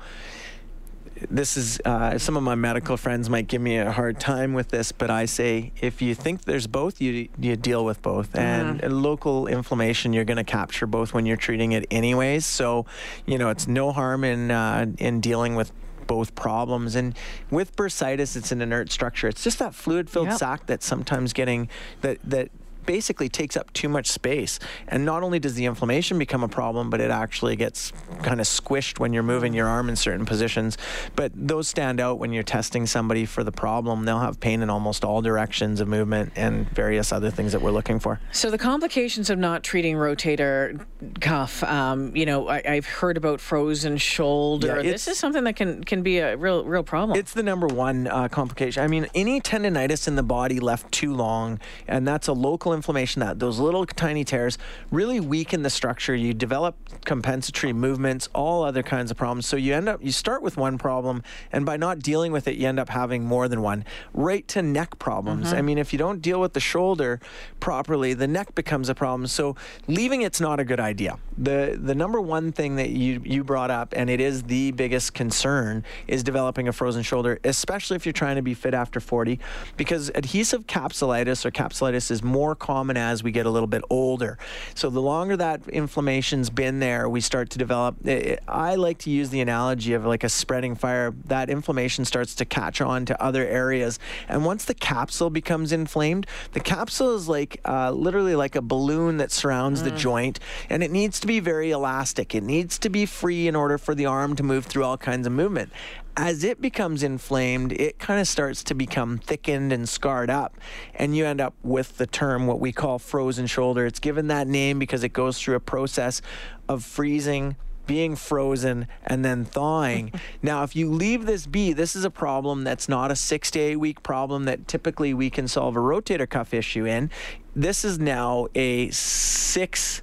this 1.30 1.56
is 1.56 1.80
uh, 1.84 2.18
some 2.18 2.36
of 2.36 2.42
my 2.42 2.54
medical 2.56 2.96
friends 2.96 3.30
might 3.30 3.46
give 3.46 3.62
me 3.62 3.76
a 3.78 3.92
hard 3.92 4.18
time 4.18 4.52
with 4.52 4.68
this, 4.70 4.90
but 4.92 5.10
I 5.10 5.26
say 5.26 5.72
if 5.80 6.02
you 6.02 6.14
think 6.14 6.42
there's 6.42 6.66
both, 6.66 7.00
you 7.00 7.28
you 7.38 7.56
deal 7.56 7.84
with 7.84 8.02
both. 8.02 8.34
And 8.36 8.82
uh, 8.84 8.88
local 8.88 9.46
inflammation, 9.46 10.12
you're 10.12 10.24
going 10.24 10.38
to 10.38 10.44
capture 10.44 10.86
both 10.86 11.14
when 11.14 11.24
you're 11.24 11.36
treating 11.36 11.72
it, 11.72 11.86
anyways. 11.90 12.44
So, 12.44 12.84
you 13.26 13.38
know, 13.38 13.48
it's 13.48 13.68
no 13.68 13.92
harm 13.92 14.24
in 14.24 14.50
uh, 14.50 14.86
in 14.98 15.20
dealing 15.20 15.54
with 15.54 15.72
both 16.06 16.34
problems 16.34 16.96
and 16.96 17.16
with 17.50 17.74
bursitis 17.76 18.36
it's 18.36 18.52
an 18.52 18.60
inert 18.60 18.92
structure 18.92 19.26
it's 19.26 19.42
just 19.42 19.58
that 19.58 19.74
fluid 19.74 20.10
filled 20.10 20.28
Yep. 20.28 20.36
sac 20.38 20.66
that's 20.66 20.84
sometimes 20.84 21.32
getting 21.32 21.66
that 22.02 22.18
that 22.22 22.50
basically 22.86 23.28
takes 23.28 23.56
up 23.56 23.72
too 23.72 23.88
much 23.88 24.08
space. 24.08 24.58
And 24.88 25.04
not 25.04 25.22
only 25.22 25.38
does 25.38 25.54
the 25.54 25.64
inflammation 25.64 26.18
become 26.18 26.42
a 26.42 26.48
problem, 26.48 26.90
but 26.90 27.00
it 27.00 27.10
actually 27.10 27.56
gets 27.56 27.92
kind 28.22 28.40
of 28.40 28.46
squished 28.46 28.98
when 28.98 29.12
you're 29.12 29.22
moving 29.22 29.54
your 29.54 29.66
arm 29.66 29.88
in 29.88 29.96
certain 29.96 30.26
positions. 30.26 30.76
But 31.16 31.32
those 31.34 31.68
stand 31.68 32.00
out 32.00 32.18
when 32.18 32.32
you're 32.32 32.42
testing 32.42 32.86
somebody 32.86 33.24
for 33.24 33.44
the 33.44 33.52
problem. 33.52 34.04
They'll 34.04 34.20
have 34.20 34.40
pain 34.40 34.62
in 34.62 34.70
almost 34.70 35.04
all 35.04 35.22
directions 35.22 35.80
of 35.80 35.88
movement 35.88 36.32
and 36.36 36.68
various 36.70 37.12
other 37.12 37.30
things 37.30 37.52
that 37.52 37.62
we're 37.62 37.70
looking 37.70 37.98
for. 37.98 38.20
So 38.32 38.50
the 38.50 38.58
complications 38.58 39.30
of 39.30 39.38
not 39.38 39.62
treating 39.62 39.96
rotator 39.96 40.84
cuff, 41.20 41.62
um, 41.64 42.14
you 42.14 42.26
know, 42.26 42.48
I, 42.48 42.62
I've 42.66 42.86
heard 42.86 43.16
about 43.16 43.40
frozen 43.40 43.96
shoulder. 43.96 44.82
Yeah, 44.82 44.82
this 44.82 45.08
is 45.08 45.18
something 45.18 45.44
that 45.44 45.56
can 45.56 45.84
can 45.84 46.02
be 46.02 46.18
a 46.18 46.36
real 46.36 46.64
real 46.64 46.82
problem. 46.82 47.18
It's 47.18 47.32
the 47.32 47.42
number 47.42 47.66
one 47.66 48.06
uh, 48.06 48.28
complication. 48.28 48.82
I 48.82 48.88
mean, 48.88 49.06
any 49.14 49.40
tendonitis 49.40 50.06
in 50.08 50.16
the 50.16 50.22
body 50.22 50.60
left 50.60 50.92
too 50.92 51.14
long, 51.14 51.60
and 51.88 52.06
that's 52.06 52.28
a 52.28 52.32
local 52.32 52.74
inflammation 52.75 53.21
that 53.21 53.38
those 53.38 53.59
little 53.59 53.87
tiny 53.87 54.25
tears 54.25 54.59
really 54.90 55.21
weaken 55.21 55.62
the 55.62 55.71
structure. 55.71 56.14
You 56.14 56.35
develop 56.35 56.76
compensatory 57.04 57.73
movements, 57.73 58.28
all 58.35 58.62
other 58.64 58.83
kinds 58.83 59.11
of 59.11 59.16
problems. 59.16 59.47
So 59.47 59.57
you 59.57 59.75
end 59.75 59.88
up, 59.88 60.02
you 60.02 60.12
start 60.12 60.43
with 60.43 60.57
one 60.57 60.78
problem, 60.78 61.23
and 61.52 61.64
by 61.64 61.76
not 61.76 62.00
dealing 62.00 62.33
with 62.33 62.49
it, 62.49 62.57
you 62.57 62.69
end 62.69 62.78
up 62.78 62.88
having 62.88 63.25
more 63.25 63.49
than 63.49 63.62
one. 63.62 63.85
Right 64.12 64.47
to 64.49 64.62
neck 64.62 64.99
problems. 64.99 65.49
Mm-hmm. 65.49 65.57
I 65.57 65.62
mean, 65.62 65.78
if 65.78 65.93
you 65.93 65.99
don't 65.99 66.21
deal 66.21 66.40
with 66.40 66.52
the 66.52 66.61
shoulder 66.61 67.21
properly, 67.61 68.14
the 68.14 68.28
neck 68.28 68.54
becomes 68.54 68.88
a 68.88 68.95
problem. 68.95 69.26
So 69.26 69.57
leaving 69.87 70.23
it's 70.23 70.40
not 70.40 70.61
a 70.61 70.64
good 70.64 70.81
idea. 70.81 71.19
The 71.38 71.78
the 71.81 71.95
number 71.95 72.21
one 72.21 72.52
thing 72.52 72.76
that 72.76 72.90
you 72.90 73.21
you 73.25 73.45
brought 73.45 73.71
up, 73.71 73.95
and 73.97 74.09
it 74.09 74.21
is 74.21 74.45
the 74.45 74.73
biggest 74.73 75.14
concern, 75.14 75.85
is 76.07 76.23
developing 76.23 76.69
a 76.69 76.73
frozen 76.73 77.02
shoulder, 77.02 77.38
especially 77.45 77.97
if 77.97 78.07
you're 78.07 78.12
trying 78.12 78.37
to 78.37 78.43
be 78.43 78.54
fit 78.54 78.75
after 78.75 79.00
40, 79.00 79.38
because 79.76 80.11
adhesive 80.14 80.66
capsulitis 80.66 81.45
or 81.45 81.50
capsulitis 81.50 82.11
is 82.11 82.23
more 82.23 82.54
common 82.64 82.97
as 82.97 83.23
we 83.23 83.30
get 83.30 83.44
a 83.44 83.50
little 83.50 83.66
bit 83.66 83.83
older. 83.90 84.38
So 84.75 84.88
the 84.88 85.02
longer 85.02 85.37
that 85.37 85.68
inflammation's 85.68 86.49
been 86.49 86.78
there, 86.78 87.11
we 87.11 87.21
start 87.21 87.50
to 87.50 87.59
develop. 87.59 87.97
i 88.06 88.38
I 88.49 88.76
like 88.76 88.99
to 89.00 89.11
use 89.11 89.28
the 89.28 89.42
analogy 89.42 89.92
of 89.92 90.06
like 90.06 90.25
a 90.25 90.30
spreading 90.30 90.75
fire. 90.75 91.12
That 91.26 91.50
inflammation 91.50 92.06
starts 92.06 92.35
to 92.37 92.47
catch 92.47 92.80
on 92.80 93.04
to 93.04 93.23
other 93.23 93.47
areas, 93.47 93.99
and 94.28 94.47
once 94.47 94.64
the 94.64 94.75
capsule 94.75 95.28
becomes 95.28 95.73
inflamed, 95.73 96.26
the 96.52 96.61
capsule 96.61 97.14
is 97.14 97.28
like 97.28 97.61
uh, 97.66 97.90
literally 97.90 98.35
like 98.35 98.56
a 98.56 98.62
balloon 98.62 99.18
that 99.18 99.30
surrounds 99.30 99.83
the 99.83 99.90
mm. 99.90 99.99
joint, 99.99 100.40
and 100.71 100.83
it 100.83 100.90
needs 100.90 101.21
to 101.21 101.26
be 101.26 101.40
very 101.40 101.71
elastic. 101.71 102.35
It 102.35 102.44
needs 102.44 102.78
to 102.78 102.88
be 102.88 103.04
free 103.04 103.47
in 103.47 103.54
order 103.54 103.76
for 103.76 103.94
the 103.94 104.06
arm 104.06 104.37
to 104.37 104.42
move 104.42 104.64
through 104.64 104.85
all 104.85 104.97
kinds 104.97 105.26
of 105.26 105.35
movement. 105.35 105.71
As 106.16 106.44
it 106.44 106.61
becomes 106.61 107.02
inflamed, 107.02 107.73
it 107.73 107.99
kind 107.99 108.21
of 108.21 108.28
starts 108.28 108.62
to 108.64 108.75
become 108.75 109.18
thickened 109.18 109.73
and 109.73 109.88
scarred 109.88 110.30
up, 110.30 110.56
and 110.94 111.16
you 111.16 111.26
end 111.26 111.40
up 111.40 111.54
with 111.64 111.97
the 111.97 112.06
term 112.06 112.47
what 112.47 112.61
we 112.61 112.71
call 112.71 113.00
frozen 113.00 113.49
shoulder. 113.49 113.85
It's 113.85 113.99
given 113.99 114.28
that 114.28 114.47
name 114.47 114.78
because 114.78 115.02
it 115.02 115.09
goes 115.09 115.40
through 115.40 115.56
a 115.56 115.61
process 115.61 116.23
of 116.68 116.85
freezing, 116.85 117.56
being 117.87 118.14
frozen 118.14 118.87
and 119.04 119.25
then 119.25 119.44
thawing. 119.44 120.12
now, 120.42 120.62
if 120.62 120.76
you 120.76 120.88
leave 120.88 121.26
this 121.26 121.47
be, 121.47 121.73
this 121.73 121.97
is 121.97 122.04
a 122.04 122.11
problem 122.11 122.62
that's 122.62 122.88
not 122.88 123.11
a 123.11 123.16
six 123.16 123.50
to 123.50 123.59
eight 123.59 123.76
week 123.76 124.00
problem 124.04 124.44
that 124.44 124.68
typically 124.68 125.14
we 125.14 125.30
can 125.30 125.49
solve 125.49 125.75
a 125.75 125.80
rotator 125.80 126.30
cuff 126.30 126.54
issue 126.54 126.87
in. 126.87 127.11
This 127.56 127.85
is 127.85 127.99
now 127.99 128.47
a 128.54 128.88
six 128.90 130.02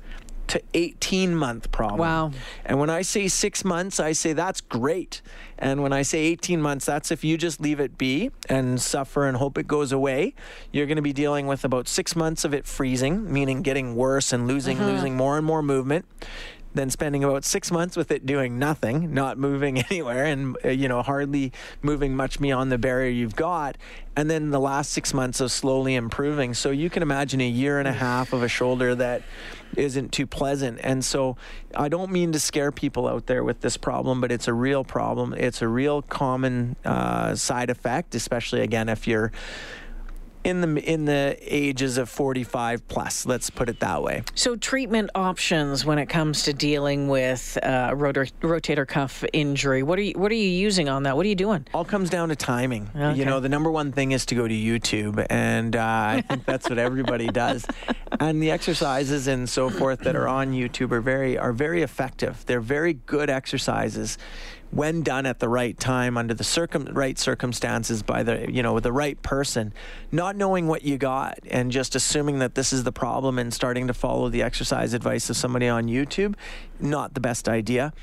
to 0.51 0.61
18 0.73 1.33
month 1.33 1.71
problem. 1.71 1.99
Wow. 1.99 2.31
And 2.65 2.77
when 2.77 2.89
I 2.89 3.03
say 3.03 3.29
six 3.29 3.63
months, 3.63 4.01
I 4.01 4.11
say 4.11 4.33
that's 4.33 4.59
great. 4.59 5.21
And 5.57 5.81
when 5.81 5.93
I 5.93 6.01
say 6.01 6.19
18 6.19 6.61
months, 6.61 6.85
that's 6.85 7.09
if 7.09 7.23
you 7.23 7.37
just 7.37 7.61
leave 7.61 7.79
it 7.79 7.97
be 7.97 8.31
and 8.49 8.81
suffer 8.81 9.25
and 9.25 9.37
hope 9.37 9.57
it 9.57 9.65
goes 9.65 9.93
away. 9.93 10.33
You're 10.73 10.87
going 10.87 10.97
to 10.97 11.01
be 11.01 11.13
dealing 11.13 11.47
with 11.47 11.63
about 11.63 11.87
six 11.87 12.17
months 12.17 12.43
of 12.43 12.53
it 12.53 12.65
freezing, 12.65 13.31
meaning 13.31 13.61
getting 13.61 13.95
worse 13.95 14.33
and 14.33 14.45
losing, 14.45 14.75
mm-hmm. 14.75 14.87
losing 14.87 15.15
more 15.15 15.37
and 15.37 15.45
more 15.45 15.61
movement. 15.61 16.03
Then 16.73 16.89
spending 16.89 17.23
about 17.23 17.43
six 17.43 17.71
months 17.71 17.97
with 17.97 18.11
it 18.11 18.25
doing 18.25 18.57
nothing, 18.57 19.13
not 19.13 19.37
moving 19.37 19.79
anywhere, 19.89 20.25
and 20.25 20.57
uh, 20.63 20.69
you 20.69 20.87
know 20.87 21.01
hardly 21.01 21.51
moving 21.81 22.15
much 22.15 22.39
beyond 22.39 22.71
the 22.71 22.77
barrier 22.77 23.09
you've 23.09 23.35
got, 23.35 23.77
and 24.15 24.29
then 24.29 24.49
the 24.51 24.59
last 24.59 24.91
six 24.91 25.13
months 25.13 25.39
of 25.39 25.51
slowly 25.51 25.95
improving. 25.95 26.53
So 26.53 26.71
you 26.71 26.89
can 26.89 27.03
imagine 27.03 27.41
a 27.41 27.47
year 27.47 27.79
and 27.79 27.87
a 27.87 27.93
half 27.93 28.33
of 28.33 28.43
a 28.43 28.47
shoulder 28.47 28.95
that 28.95 29.23
isn't 29.77 30.11
too 30.11 30.27
pleasant. 30.27 30.79
And 30.83 31.03
so 31.03 31.37
I 31.75 31.89
don't 31.89 32.11
mean 32.11 32.31
to 32.33 32.39
scare 32.39 32.71
people 32.71 33.07
out 33.07 33.27
there 33.27 33.43
with 33.43 33.61
this 33.61 33.77
problem, 33.77 34.19
but 34.19 34.31
it's 34.31 34.47
a 34.47 34.53
real 34.53 34.83
problem. 34.83 35.33
It's 35.33 35.61
a 35.61 35.67
real 35.67 36.01
common 36.01 36.75
uh, 36.83 37.35
side 37.35 37.69
effect, 37.69 38.15
especially 38.15 38.61
again 38.61 38.89
if 38.89 39.07
you're 39.07 39.31
in 40.43 40.61
the 40.61 40.91
in 40.91 41.05
the 41.05 41.37
ages 41.41 41.97
of 41.97 42.09
45 42.09 42.87
plus. 42.87 43.25
Let's 43.25 43.49
put 43.49 43.69
it 43.69 43.79
that 43.79 44.01
way. 44.01 44.23
So, 44.35 44.55
treatment 44.55 45.11
options 45.15 45.85
when 45.85 45.99
it 45.99 46.07
comes 46.07 46.43
to 46.43 46.53
dealing 46.53 47.07
with 47.07 47.57
uh, 47.63 47.93
rotor, 47.95 48.25
rotator 48.41 48.87
cuff 48.87 49.23
injury. 49.33 49.83
What 49.83 49.99
are 49.99 50.03
you 50.03 50.13
What 50.15 50.31
are 50.31 50.35
you 50.35 50.49
using 50.49 50.89
on 50.89 51.03
that? 51.03 51.15
What 51.15 51.25
are 51.25 51.29
you 51.29 51.35
doing? 51.35 51.67
All 51.73 51.85
comes 51.85 52.09
down 52.09 52.29
to 52.29 52.35
timing. 52.35 52.89
Okay. 52.95 53.17
You 53.17 53.25
know, 53.25 53.39
the 53.39 53.49
number 53.49 53.71
one 53.71 53.91
thing 53.91 54.11
is 54.11 54.25
to 54.27 54.35
go 54.35 54.47
to 54.47 54.53
YouTube, 54.53 55.25
and 55.29 55.75
uh, 55.75 55.81
I 55.81 56.21
think 56.21 56.45
that's 56.51 56.69
what 56.69 56.77
everybody 56.77 57.27
does. 57.27 57.65
And 58.19 58.41
the 58.41 58.51
exercises 58.51 59.27
and 59.27 59.49
so 59.49 59.69
forth 59.69 59.99
that 60.01 60.15
are 60.15 60.27
on 60.27 60.51
YouTube 60.51 60.91
are 60.91 61.01
very 61.01 61.37
are 61.37 61.53
very 61.53 61.81
effective. 61.81 62.45
They're 62.45 62.61
very 62.61 62.93
good 62.93 63.29
exercises. 63.29 64.17
When 64.71 65.03
done 65.03 65.25
at 65.25 65.39
the 65.39 65.49
right 65.49 65.77
time 65.77 66.17
under 66.17 66.33
the 66.33 66.43
circum- 66.43 66.85
right 66.93 67.19
circumstances 67.19 68.01
by 68.01 68.23
the 68.23 68.51
you 68.51 68.63
know 68.63 68.79
the 68.79 68.91
right 68.91 69.21
person 69.21 69.73
not 70.11 70.35
knowing 70.35 70.67
what 70.67 70.83
you 70.83 70.97
got 70.97 71.37
and 71.49 71.71
just 71.71 71.95
assuming 71.95 72.39
that 72.39 72.55
this 72.55 72.71
is 72.71 72.83
the 72.83 72.91
problem 72.91 73.37
and 73.37 73.53
starting 73.53 73.87
to 73.87 73.93
follow 73.93 74.29
the 74.29 74.41
exercise 74.41 74.93
advice 74.93 75.29
of 75.29 75.35
somebody 75.35 75.67
on 75.67 75.85
YouTube 75.85 76.35
not 76.81 77.13
the 77.13 77.19
best 77.19 77.47
idea 77.47 77.93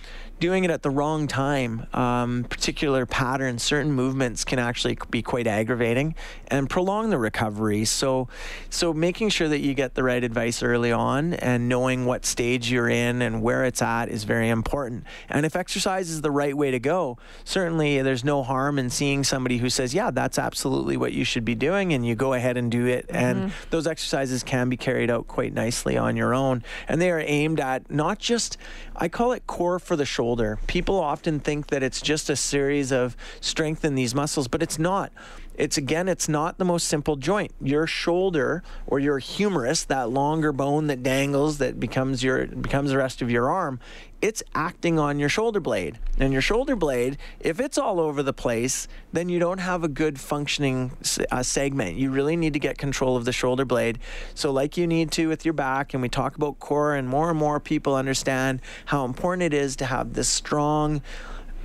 doing 0.41 0.65
it 0.65 0.71
at 0.71 0.83
the 0.83 0.91
wrong 0.91 1.27
time, 1.27 1.87
um, 1.93 2.45
particular 2.45 3.07
patterns, 3.07 3.63
certain 3.63 3.93
movements 3.93 4.45
can 4.45 4.59
actually 4.59 4.97
be 5.11 5.23
quite 5.23 5.47
aggravating 5.47 6.15
and 6.49 6.71
prolong 6.71 7.11
the 7.11 7.19
recovery. 7.19 7.85
So, 7.85 8.29
so 8.71 8.93
making 8.93 9.31
sure 9.31 9.49
that 9.49 9.61
you 9.61 9.75
get 9.75 9.95
the 9.95 10.03
right 10.03 10.23
advice 10.23 10.63
early 10.63 10.93
on 10.93 11.35
and 11.35 11.69
knowing 11.69 12.07
what 12.07 12.25
stage 12.25 12.71
you're 12.71 12.89
in 12.89 13.21
and 13.23 13.43
where 13.43 13.65
it's 13.65 13.83
at 13.83 14.09
is 14.09 14.25
very 14.25 14.49
important. 14.49 15.05
And 15.29 15.45
if 15.45 15.57
exercise 15.57 16.11
is 16.11 16.21
the 16.21 16.31
right 16.31 16.57
way 16.57 16.71
to 16.71 16.79
go, 16.79 17.19
certainly 17.45 18.01
there's 18.03 18.25
no 18.25 18.43
harm 18.43 18.79
in 18.79 18.91
seeing 18.91 19.25
somebody 19.25 19.59
who 19.59 19.71
says, 19.71 19.93
"Yeah, 19.93 20.11
that's 20.11 20.39
absolutely 20.39 20.97
what 20.97 21.13
you 21.13 21.25
should 21.25 21.45
be 21.45 21.55
doing," 21.55 21.93
and 21.93 22.07
you 22.07 22.15
go 22.15 22.35
ahead 22.35 22.57
and 22.57 22.71
do 22.71 22.87
it. 22.87 23.09
Mm-hmm. 23.09 23.17
And 23.17 23.53
those 23.71 23.87
exercises 23.87 24.43
can 24.43 24.69
be 24.69 24.77
carried 24.77 25.11
out 25.11 25.27
quite 25.27 25.53
nicely 25.53 25.97
on 25.97 26.17
your 26.17 26.35
own, 26.35 26.63
and 26.87 27.01
they 27.01 27.11
are 27.11 27.23
aimed 27.27 27.61
at 27.61 27.91
not 27.91 28.19
just 28.19 28.57
I 28.97 29.09
call 29.09 29.33
it 29.33 29.47
core 29.47 29.79
for 29.79 29.97
the 29.97 30.05
shoulder. 30.05 30.59
People 30.67 30.99
often 30.99 31.41
think 31.41 31.69
that 31.69 31.83
it's 31.83 32.01
just 32.01 32.29
a 32.29 32.37
series 32.37 32.93
of 32.93 33.17
strengthen 33.41 33.95
these 33.95 34.15
muscles, 34.15 34.49
but 34.49 34.63
it's 34.63 34.79
not. 34.79 35.13
It's 35.59 35.77
again, 35.77 36.09
it's 36.09 36.29
not 36.29 36.57
the 36.59 36.65
most 36.65 36.87
simple 36.87 37.17
joint. 37.17 37.53
Your 37.61 37.87
shoulder 37.89 38.63
or 38.87 39.01
your 39.01 39.19
humerus, 39.19 39.85
that 39.87 40.09
longer 40.09 40.53
bone 40.53 40.87
that 40.87 41.03
dangles 41.03 41.59
that 41.59 41.81
becomes 41.81 42.23
your 42.23 42.47
becomes 42.47 42.91
the 42.91 42.97
rest 42.97 43.21
of 43.21 43.29
your 43.29 43.51
arm, 43.51 43.81
it's 44.23 44.41
acting 44.55 45.01
on 45.01 45.19
your 45.19 45.29
shoulder 45.29 45.59
blade. 45.59 45.99
And 46.19 46.33
your 46.33 46.43
shoulder 46.43 46.77
blade, 46.77 47.19
if 47.41 47.59
it's 47.59 47.77
all 47.77 47.99
over 47.99 48.23
the 48.23 48.33
place, 48.33 48.87
then 49.13 49.29
you 49.29 49.41
don't 49.41 49.59
have 49.59 49.83
a 49.83 49.89
good 49.89 50.21
functioning 50.21 50.93
uh, 51.33 51.43
segment. 51.43 51.97
You 51.97 52.13
really 52.13 52.37
need 52.37 52.53
to 52.53 52.61
get 52.61 52.79
control 52.79 53.17
of 53.17 53.25
the 53.25 53.33
shoulder 53.33 53.65
blade. 53.65 53.99
So, 54.35 54.53
like 54.53 54.77
you 54.77 54.87
need 54.87 55.11
to 55.13 55.29
with 55.29 55.45
your 55.45 55.55
back, 55.55 55.93
and 55.93 56.01
we 56.01 56.09
talk 56.09 56.37
about 56.37 56.61
core, 56.61 56.95
and 56.95 57.09
more 57.09 57.31
and 57.31 57.39
more 57.39 57.59
people 57.59 57.97
understand 57.97 58.61
how 58.87 59.05
important 59.05 59.43
it 59.43 59.55
is 59.55 59.75
to 59.77 59.87
have 59.87 60.15
this 60.15 60.29
strong 60.29 61.03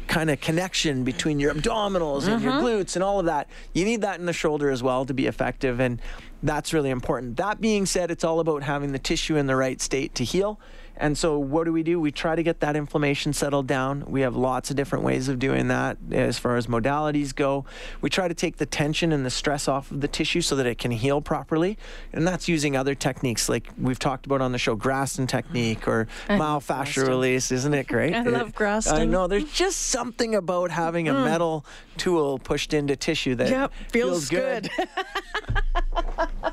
kind 0.07 0.29
of 0.29 0.39
connection 0.41 1.03
between 1.03 1.39
your 1.39 1.53
abdominals 1.53 2.21
mm-hmm. 2.21 2.31
and 2.31 2.41
your 2.43 2.53
mm-hmm. 2.53 2.65
glutes 2.65 2.95
and 2.95 3.03
all 3.03 3.19
of 3.19 3.25
that. 3.25 3.49
You 3.73 3.85
need 3.85 4.01
that 4.01 4.19
in 4.19 4.25
the 4.25 4.33
shoulder 4.33 4.69
as 4.69 4.83
well 4.83 5.05
to 5.05 5.13
be 5.13 5.27
effective, 5.27 5.79
and 5.79 6.01
that's 6.41 6.73
really 6.73 6.89
important. 6.89 7.37
That 7.37 7.61
being 7.61 7.85
said, 7.85 8.11
it's 8.11 8.23
all 8.23 8.39
about 8.39 8.63
having 8.63 8.91
the 8.91 8.99
tissue 8.99 9.37
in 9.37 9.47
the 9.47 9.55
right 9.55 9.79
state 9.81 10.15
to 10.15 10.23
heal. 10.23 10.59
And 10.95 11.17
so, 11.17 11.39
what 11.39 11.63
do 11.63 11.73
we 11.73 11.83
do? 11.83 11.99
We 11.99 12.11
try 12.11 12.35
to 12.35 12.43
get 12.43 12.59
that 12.59 12.75
inflammation 12.75 13.33
settled 13.33 13.67
down. 13.67 14.05
We 14.07 14.21
have 14.21 14.35
lots 14.35 14.69
of 14.69 14.75
different 14.75 15.03
ways 15.03 15.27
of 15.27 15.39
doing 15.39 15.67
that 15.69 15.97
as 16.11 16.37
far 16.37 16.55
as 16.55 16.67
modalities 16.67 17.33
go. 17.33 17.65
We 18.01 18.09
try 18.09 18.27
to 18.27 18.33
take 18.33 18.57
the 18.57 18.65
tension 18.65 19.11
and 19.11 19.25
the 19.25 19.31
stress 19.31 19.67
off 19.67 19.91
of 19.91 20.01
the 20.01 20.07
tissue 20.07 20.41
so 20.41 20.55
that 20.55 20.65
it 20.65 20.77
can 20.77 20.91
heal 20.91 21.19
properly. 21.19 21.77
And 22.11 22.27
that's 22.27 22.47
using 22.47 22.77
other 22.77 22.93
techniques 22.95 23.49
like 23.49 23.69
we've 23.77 23.99
talked 23.99 24.25
about 24.25 24.41
on 24.41 24.51
the 24.51 24.57
show, 24.57 24.75
Graston 24.75 25.27
technique 25.27 25.87
or 25.87 26.07
myofascial 26.27 27.07
release. 27.07 27.51
Isn't 27.51 27.73
it 27.73 27.87
great? 27.87 28.13
I 28.15 28.23
love 28.23 28.53
Graston. 28.53 28.93
I 28.93 29.05
know. 29.05 29.27
There's 29.27 29.51
just 29.51 29.81
something 29.81 30.35
about 30.35 30.71
having 30.71 31.09
a 31.09 31.13
mm. 31.13 31.25
metal 31.25 31.65
tool 31.97 32.39
pushed 32.39 32.73
into 32.73 32.95
tissue 32.95 33.35
that 33.35 33.49
yep, 33.49 33.71
feels, 33.89 34.29
feels 34.29 34.29
good. 34.29 34.69
good. 34.75 34.89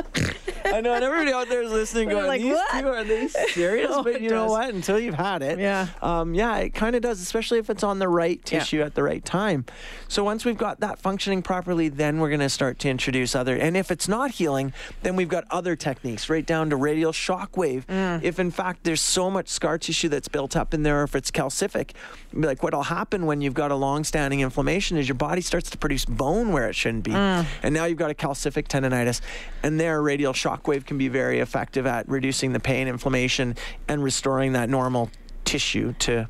I 0.72 0.80
know, 0.80 0.94
and 0.94 1.04
everybody 1.04 1.32
out 1.32 1.48
there 1.48 1.62
is 1.62 1.70
listening, 1.70 2.08
going, 2.08 2.26
like, 2.26 2.40
"These 2.40 2.54
what? 2.54 2.80
two 2.80 2.88
are 2.88 3.04
they 3.04 3.28
serious?" 3.48 3.90
oh, 3.92 4.02
but 4.02 4.20
you 4.20 4.30
know 4.30 4.46
what? 4.46 4.72
Until 4.72 4.98
you've 4.98 5.14
had 5.14 5.42
it, 5.42 5.58
yeah, 5.58 5.88
um, 6.00 6.34
yeah, 6.34 6.56
it 6.58 6.70
kind 6.70 6.96
of 6.96 7.02
does, 7.02 7.20
especially 7.20 7.58
if 7.58 7.70
it's 7.70 7.82
on 7.82 7.98
the 7.98 8.08
right 8.08 8.42
tissue 8.44 8.78
yeah. 8.78 8.86
at 8.86 8.94
the 8.94 9.02
right 9.02 9.24
time. 9.24 9.64
So 10.08 10.24
once 10.24 10.44
we've 10.44 10.58
got 10.58 10.80
that 10.80 10.98
functioning 10.98 11.42
properly, 11.42 11.88
then 11.88 12.18
we're 12.18 12.28
going 12.28 12.40
to 12.40 12.48
start 12.48 12.78
to 12.80 12.88
introduce 12.88 13.34
other. 13.34 13.56
And 13.56 13.76
if 13.76 13.90
it's 13.90 14.08
not 14.08 14.32
healing, 14.32 14.72
then 15.02 15.16
we've 15.16 15.28
got 15.28 15.44
other 15.50 15.76
techniques, 15.76 16.28
right 16.28 16.44
down 16.44 16.70
to 16.70 16.76
radial 16.76 17.12
shock 17.12 17.56
wave. 17.56 17.86
Mm. 17.86 18.22
If 18.22 18.38
in 18.38 18.50
fact 18.50 18.84
there's 18.84 19.00
so 19.00 19.30
much 19.30 19.48
scar 19.48 19.78
tissue 19.78 20.08
that's 20.08 20.28
built 20.28 20.56
up 20.56 20.74
in 20.74 20.82
there, 20.82 21.00
or 21.00 21.04
if 21.04 21.14
it's 21.14 21.30
calcific, 21.30 21.92
like 22.32 22.62
what'll 22.62 22.82
happen 22.82 23.26
when 23.26 23.40
you've 23.40 23.54
got 23.54 23.70
a 23.70 23.74
long-standing 23.74 24.40
inflammation 24.40 24.96
is 24.96 25.08
your 25.08 25.14
body 25.14 25.40
starts 25.40 25.70
to 25.70 25.78
produce 25.78 26.04
bone 26.04 26.52
where 26.52 26.68
it 26.68 26.74
shouldn't 26.74 27.04
be, 27.04 27.12
mm. 27.12 27.46
and 27.62 27.74
now 27.74 27.84
you've 27.84 27.98
got 27.98 28.10
a 28.10 28.14
calcific 28.14 28.68
tendonitis, 28.68 29.20
and 29.62 29.80
there 29.80 30.02
radial 30.02 30.32
shock 30.32 30.61
shockwave 30.62 30.86
can 30.86 30.98
be 30.98 31.08
very 31.08 31.40
effective 31.40 31.86
at 31.86 32.08
reducing 32.08 32.52
the 32.52 32.60
pain, 32.60 32.88
inflammation, 32.88 33.56
and 33.88 34.02
restoring 34.02 34.52
that 34.52 34.68
normal 34.68 35.10
tissue 35.44 35.92
to 35.98 36.28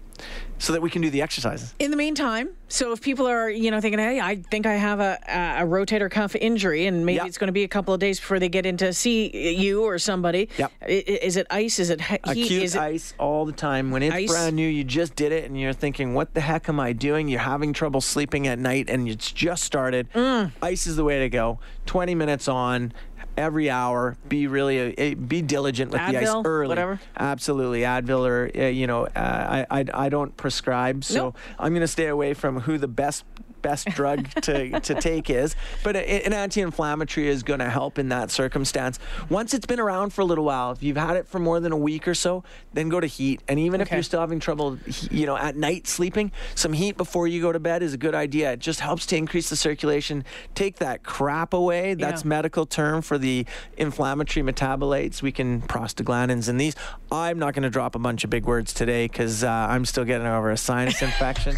so 0.58 0.72
that 0.72 0.80
we 0.80 0.88
can 0.88 1.02
do 1.02 1.10
the 1.10 1.20
exercises. 1.20 1.74
In 1.80 1.90
the 1.90 1.96
meantime, 1.96 2.50
so 2.68 2.92
if 2.92 3.00
people 3.00 3.26
are, 3.26 3.50
you 3.50 3.72
know, 3.72 3.80
thinking, 3.80 3.98
hey, 3.98 4.20
I 4.20 4.36
think 4.36 4.64
I 4.64 4.74
have 4.74 5.00
a, 5.00 5.18
a 5.26 5.66
rotator 5.66 6.08
cuff 6.08 6.36
injury 6.36 6.86
and 6.86 7.04
maybe 7.04 7.16
yep. 7.16 7.26
it's 7.26 7.36
going 7.36 7.48
to 7.48 7.52
be 7.52 7.64
a 7.64 7.68
couple 7.68 7.92
of 7.92 7.98
days 7.98 8.20
before 8.20 8.38
they 8.38 8.48
get 8.48 8.64
in 8.64 8.76
to 8.76 8.92
see 8.92 9.56
you 9.56 9.82
or 9.82 9.98
somebody. 9.98 10.48
Yep. 10.58 10.72
Is 10.86 11.36
it 11.36 11.48
ice? 11.50 11.80
Is 11.80 11.90
it 11.90 12.00
heat? 12.00 12.20
Acute 12.22 12.62
is 12.62 12.76
it 12.76 12.80
ice 12.80 13.12
all 13.18 13.44
the 13.44 13.52
time. 13.52 13.90
When 13.90 14.04
it's 14.04 14.14
ice? 14.14 14.30
brand 14.30 14.54
new, 14.54 14.68
you 14.68 14.84
just 14.84 15.16
did 15.16 15.32
it 15.32 15.44
and 15.46 15.58
you're 15.58 15.72
thinking, 15.72 16.14
what 16.14 16.32
the 16.32 16.40
heck 16.40 16.68
am 16.68 16.78
I 16.78 16.92
doing? 16.92 17.26
You're 17.26 17.40
having 17.40 17.72
trouble 17.72 18.00
sleeping 18.00 18.46
at 18.46 18.60
night 18.60 18.88
and 18.88 19.08
it's 19.08 19.32
just 19.32 19.64
started. 19.64 20.12
Mm. 20.12 20.52
Ice 20.62 20.86
is 20.86 20.94
the 20.94 21.04
way 21.04 21.18
to 21.18 21.28
go. 21.28 21.58
20 21.86 22.14
minutes 22.14 22.46
on, 22.46 22.92
every 23.36 23.70
hour. 23.70 24.16
Be 24.28 24.46
really 24.46 25.14
be 25.14 25.42
diligent 25.42 25.90
with 25.90 26.00
Advil, 26.00 26.12
the 26.12 26.18
ice 26.18 26.42
early. 26.44 26.68
Whatever. 26.68 27.00
Absolutely, 27.16 27.80
Advil 27.80 28.26
or 28.26 28.50
uh, 28.56 28.66
you 28.66 28.86
know, 28.86 29.06
uh, 29.06 29.64
I, 29.70 29.80
I 29.80 29.84
I 29.94 30.08
don't 30.08 30.36
prescribe, 30.36 31.04
so 31.04 31.16
nope. 31.16 31.38
I'm 31.58 31.72
going 31.72 31.82
to 31.82 31.88
stay 31.88 32.06
away 32.06 32.34
from 32.34 32.60
who 32.60 32.78
the 32.78 32.88
best 32.88 33.24
best 33.62 33.86
drug 33.88 34.28
to, 34.42 34.80
to 34.80 34.94
take 34.94 35.30
is. 35.30 35.56
But 35.82 35.96
an 35.96 36.32
anti-inflammatory 36.32 37.28
is 37.28 37.42
going 37.42 37.60
to 37.60 37.70
help 37.70 37.98
in 37.98 38.08
that 38.10 38.30
circumstance. 38.30 38.98
Once 39.28 39.54
it's 39.54 39.66
been 39.66 39.80
around 39.80 40.12
for 40.12 40.20
a 40.22 40.24
little 40.24 40.44
while, 40.44 40.72
if 40.72 40.82
you've 40.82 40.96
had 40.96 41.16
it 41.16 41.26
for 41.26 41.38
more 41.38 41.60
than 41.60 41.72
a 41.72 41.76
week 41.76 42.06
or 42.06 42.14
so, 42.14 42.44
then 42.72 42.88
go 42.88 43.00
to 43.00 43.06
heat. 43.06 43.40
And 43.48 43.58
even 43.58 43.80
okay. 43.80 43.88
if 43.88 43.92
you're 43.92 44.02
still 44.02 44.20
having 44.20 44.40
trouble, 44.40 44.78
you 45.10 45.26
know, 45.26 45.36
at 45.36 45.56
night 45.56 45.86
sleeping, 45.86 46.32
some 46.54 46.72
heat 46.72 46.96
before 46.96 47.26
you 47.28 47.40
go 47.40 47.52
to 47.52 47.60
bed 47.60 47.82
is 47.82 47.94
a 47.94 47.98
good 47.98 48.14
idea. 48.14 48.52
It 48.52 48.60
just 48.60 48.80
helps 48.80 49.06
to 49.06 49.16
increase 49.16 49.48
the 49.48 49.56
circulation, 49.56 50.24
take 50.54 50.76
that 50.76 51.02
crap 51.02 51.54
away. 51.54 51.94
That's 51.94 52.22
yeah. 52.22 52.28
medical 52.28 52.66
term 52.66 53.02
for 53.02 53.18
the 53.18 53.46
inflammatory 53.76 54.44
metabolites. 54.44 55.22
We 55.22 55.32
can 55.32 55.62
prostaglandins 55.62 56.48
and 56.48 56.60
these. 56.60 56.74
I'm 57.10 57.38
not 57.38 57.54
going 57.54 57.62
to 57.64 57.70
drop 57.70 57.94
a 57.94 57.98
bunch 57.98 58.24
of 58.24 58.30
big 58.30 58.44
words 58.46 58.72
today 58.72 59.06
because 59.06 59.44
uh, 59.44 59.50
I'm 59.50 59.84
still 59.84 60.04
getting 60.04 60.26
over 60.26 60.50
a 60.50 60.56
sinus 60.56 61.02
infection. 61.02 61.56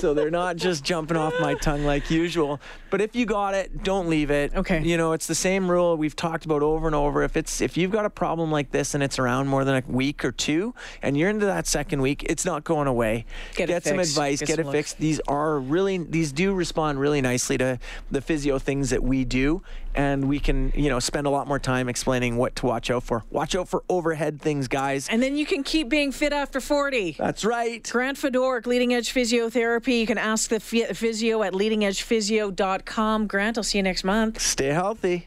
so 0.00 0.14
they're 0.14 0.30
not 0.30 0.56
just 0.56 0.84
jumping 0.84 1.16
off 1.16 1.31
off 1.32 1.40
my 1.40 1.54
tongue 1.54 1.84
like 1.84 2.10
usual. 2.10 2.60
But 2.90 3.00
if 3.00 3.16
you 3.16 3.26
got 3.26 3.54
it, 3.54 3.82
don't 3.82 4.08
leave 4.08 4.30
it. 4.30 4.54
Okay. 4.54 4.82
You 4.82 4.96
know, 4.96 5.12
it's 5.12 5.26
the 5.26 5.34
same 5.34 5.70
rule 5.70 5.96
we've 5.96 6.16
talked 6.16 6.44
about 6.44 6.62
over 6.62 6.86
and 6.86 6.94
over. 6.94 7.22
If 7.22 7.36
it's 7.36 7.60
if 7.60 7.76
you've 7.76 7.90
got 7.90 8.04
a 8.04 8.10
problem 8.10 8.50
like 8.50 8.70
this 8.70 8.94
and 8.94 9.02
it's 9.02 9.18
around 9.18 9.48
more 9.48 9.64
than 9.64 9.76
a 9.76 9.82
week 9.90 10.24
or 10.24 10.32
two, 10.32 10.74
and 11.02 11.16
you're 11.16 11.30
into 11.30 11.46
that 11.46 11.66
second 11.66 12.02
week, 12.02 12.24
it's 12.24 12.44
not 12.44 12.64
going 12.64 12.86
away. 12.86 13.24
Get, 13.54 13.68
get 13.68 13.84
some 13.84 13.98
advice. 13.98 14.40
Get, 14.40 14.48
get 14.48 14.58
it 14.58 14.70
fixed. 14.70 14.98
These 14.98 15.20
are 15.28 15.58
really 15.58 15.98
these 15.98 16.32
do 16.32 16.52
respond 16.54 17.00
really 17.00 17.20
nicely 17.20 17.56
to 17.58 17.78
the 18.10 18.20
physio 18.20 18.58
things 18.58 18.90
that 18.90 19.02
we 19.02 19.24
do, 19.24 19.62
and 19.94 20.28
we 20.28 20.38
can 20.38 20.72
you 20.74 20.88
know 20.88 20.98
spend 20.98 21.26
a 21.26 21.30
lot 21.30 21.46
more 21.46 21.58
time 21.58 21.88
explaining 21.88 22.36
what 22.36 22.56
to 22.56 22.66
watch 22.66 22.90
out 22.90 23.02
for. 23.02 23.24
Watch 23.30 23.54
out 23.54 23.68
for 23.68 23.82
overhead 23.88 24.40
things, 24.40 24.68
guys. 24.68 25.08
And 25.08 25.22
then 25.22 25.36
you 25.36 25.46
can 25.46 25.62
keep 25.62 25.88
being 25.88 26.12
fit 26.12 26.32
after 26.32 26.60
40. 26.60 27.16
That's 27.18 27.44
right. 27.44 27.88
Grant 27.90 28.18
Fedoruk, 28.18 28.66
Leading 28.66 28.94
Edge 28.94 29.12
Physiotherapy. 29.12 30.00
You 30.00 30.06
can 30.06 30.18
ask 30.18 30.48
the 30.48 30.60
physio 30.60 31.42
at 31.42 31.52
leadingedgephysio.com. 31.52 33.26
Grant, 33.26 33.58
I'll 33.58 33.64
see 33.64 33.78
you 33.78 33.82
next 33.82 34.04
month. 34.04 34.40
Stay 34.40 34.68
healthy. 34.68 35.26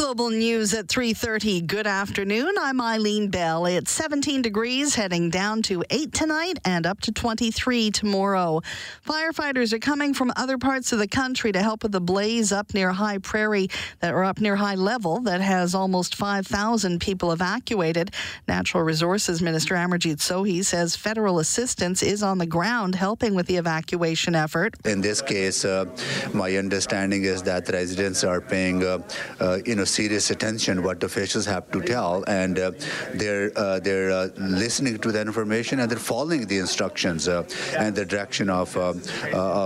Global 0.00 0.30
news 0.30 0.72
at 0.72 0.88
3:30. 0.88 1.60
Good 1.60 1.86
afternoon. 1.86 2.54
I'm 2.58 2.80
Eileen 2.80 3.28
Bell. 3.28 3.66
It's 3.66 3.90
17 3.92 4.40
degrees 4.40 4.94
heading 4.94 5.28
down 5.28 5.60
to 5.64 5.84
8 5.90 6.14
tonight 6.14 6.58
and 6.64 6.86
up 6.86 7.02
to 7.02 7.12
23 7.12 7.90
tomorrow. 7.90 8.62
Firefighters 9.06 9.74
are 9.74 9.78
coming 9.78 10.14
from 10.14 10.32
other 10.36 10.56
parts 10.56 10.94
of 10.94 11.00
the 11.00 11.06
country 11.06 11.52
to 11.52 11.62
help 11.62 11.82
with 11.82 11.92
the 11.92 12.00
blaze 12.00 12.50
up 12.50 12.72
near 12.72 12.92
High 12.92 13.18
Prairie 13.18 13.68
that 14.00 14.14
are 14.14 14.24
up 14.24 14.40
near 14.40 14.56
high 14.56 14.74
level 14.74 15.20
that 15.20 15.42
has 15.42 15.74
almost 15.74 16.14
5,000 16.14 16.98
people 16.98 17.30
evacuated. 17.30 18.10
Natural 18.48 18.82
Resources 18.82 19.42
Minister 19.42 19.74
Amarjeet 19.74 20.16
Sohi 20.16 20.64
says 20.64 20.96
federal 20.96 21.40
assistance 21.40 22.02
is 22.02 22.22
on 22.22 22.38
the 22.38 22.46
ground 22.46 22.94
helping 22.94 23.34
with 23.34 23.46
the 23.46 23.58
evacuation 23.58 24.34
effort. 24.34 24.76
In 24.86 25.02
this 25.02 25.20
case, 25.20 25.66
uh, 25.66 25.84
my 26.32 26.56
understanding 26.56 27.24
is 27.24 27.42
that 27.42 27.68
residents 27.68 28.24
are 28.24 28.40
paying 28.40 28.82
uh, 28.82 28.98
uh, 29.40 29.58
in 29.66 29.80
know 29.80 29.89
serious 29.90 30.30
attention 30.30 30.82
what 30.82 31.00
the 31.00 31.06
officials 31.06 31.46
have 31.46 31.70
to 31.72 31.82
tell, 31.82 32.24
and 32.26 32.58
uh, 32.58 32.72
they're 33.14 33.50
uh, 33.56 33.80
they're 33.80 34.10
uh, 34.10 34.28
listening 34.36 34.98
to 34.98 35.12
that 35.12 35.26
information 35.26 35.80
and 35.80 35.90
they're 35.90 35.98
following 35.98 36.46
the 36.46 36.58
instructions 36.58 37.28
uh, 37.28 37.42
and 37.76 37.94
the 37.94 38.04
direction 38.04 38.48
of 38.48 38.68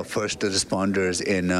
first 0.06 0.40
responders 0.40 1.22
in 1.22 1.50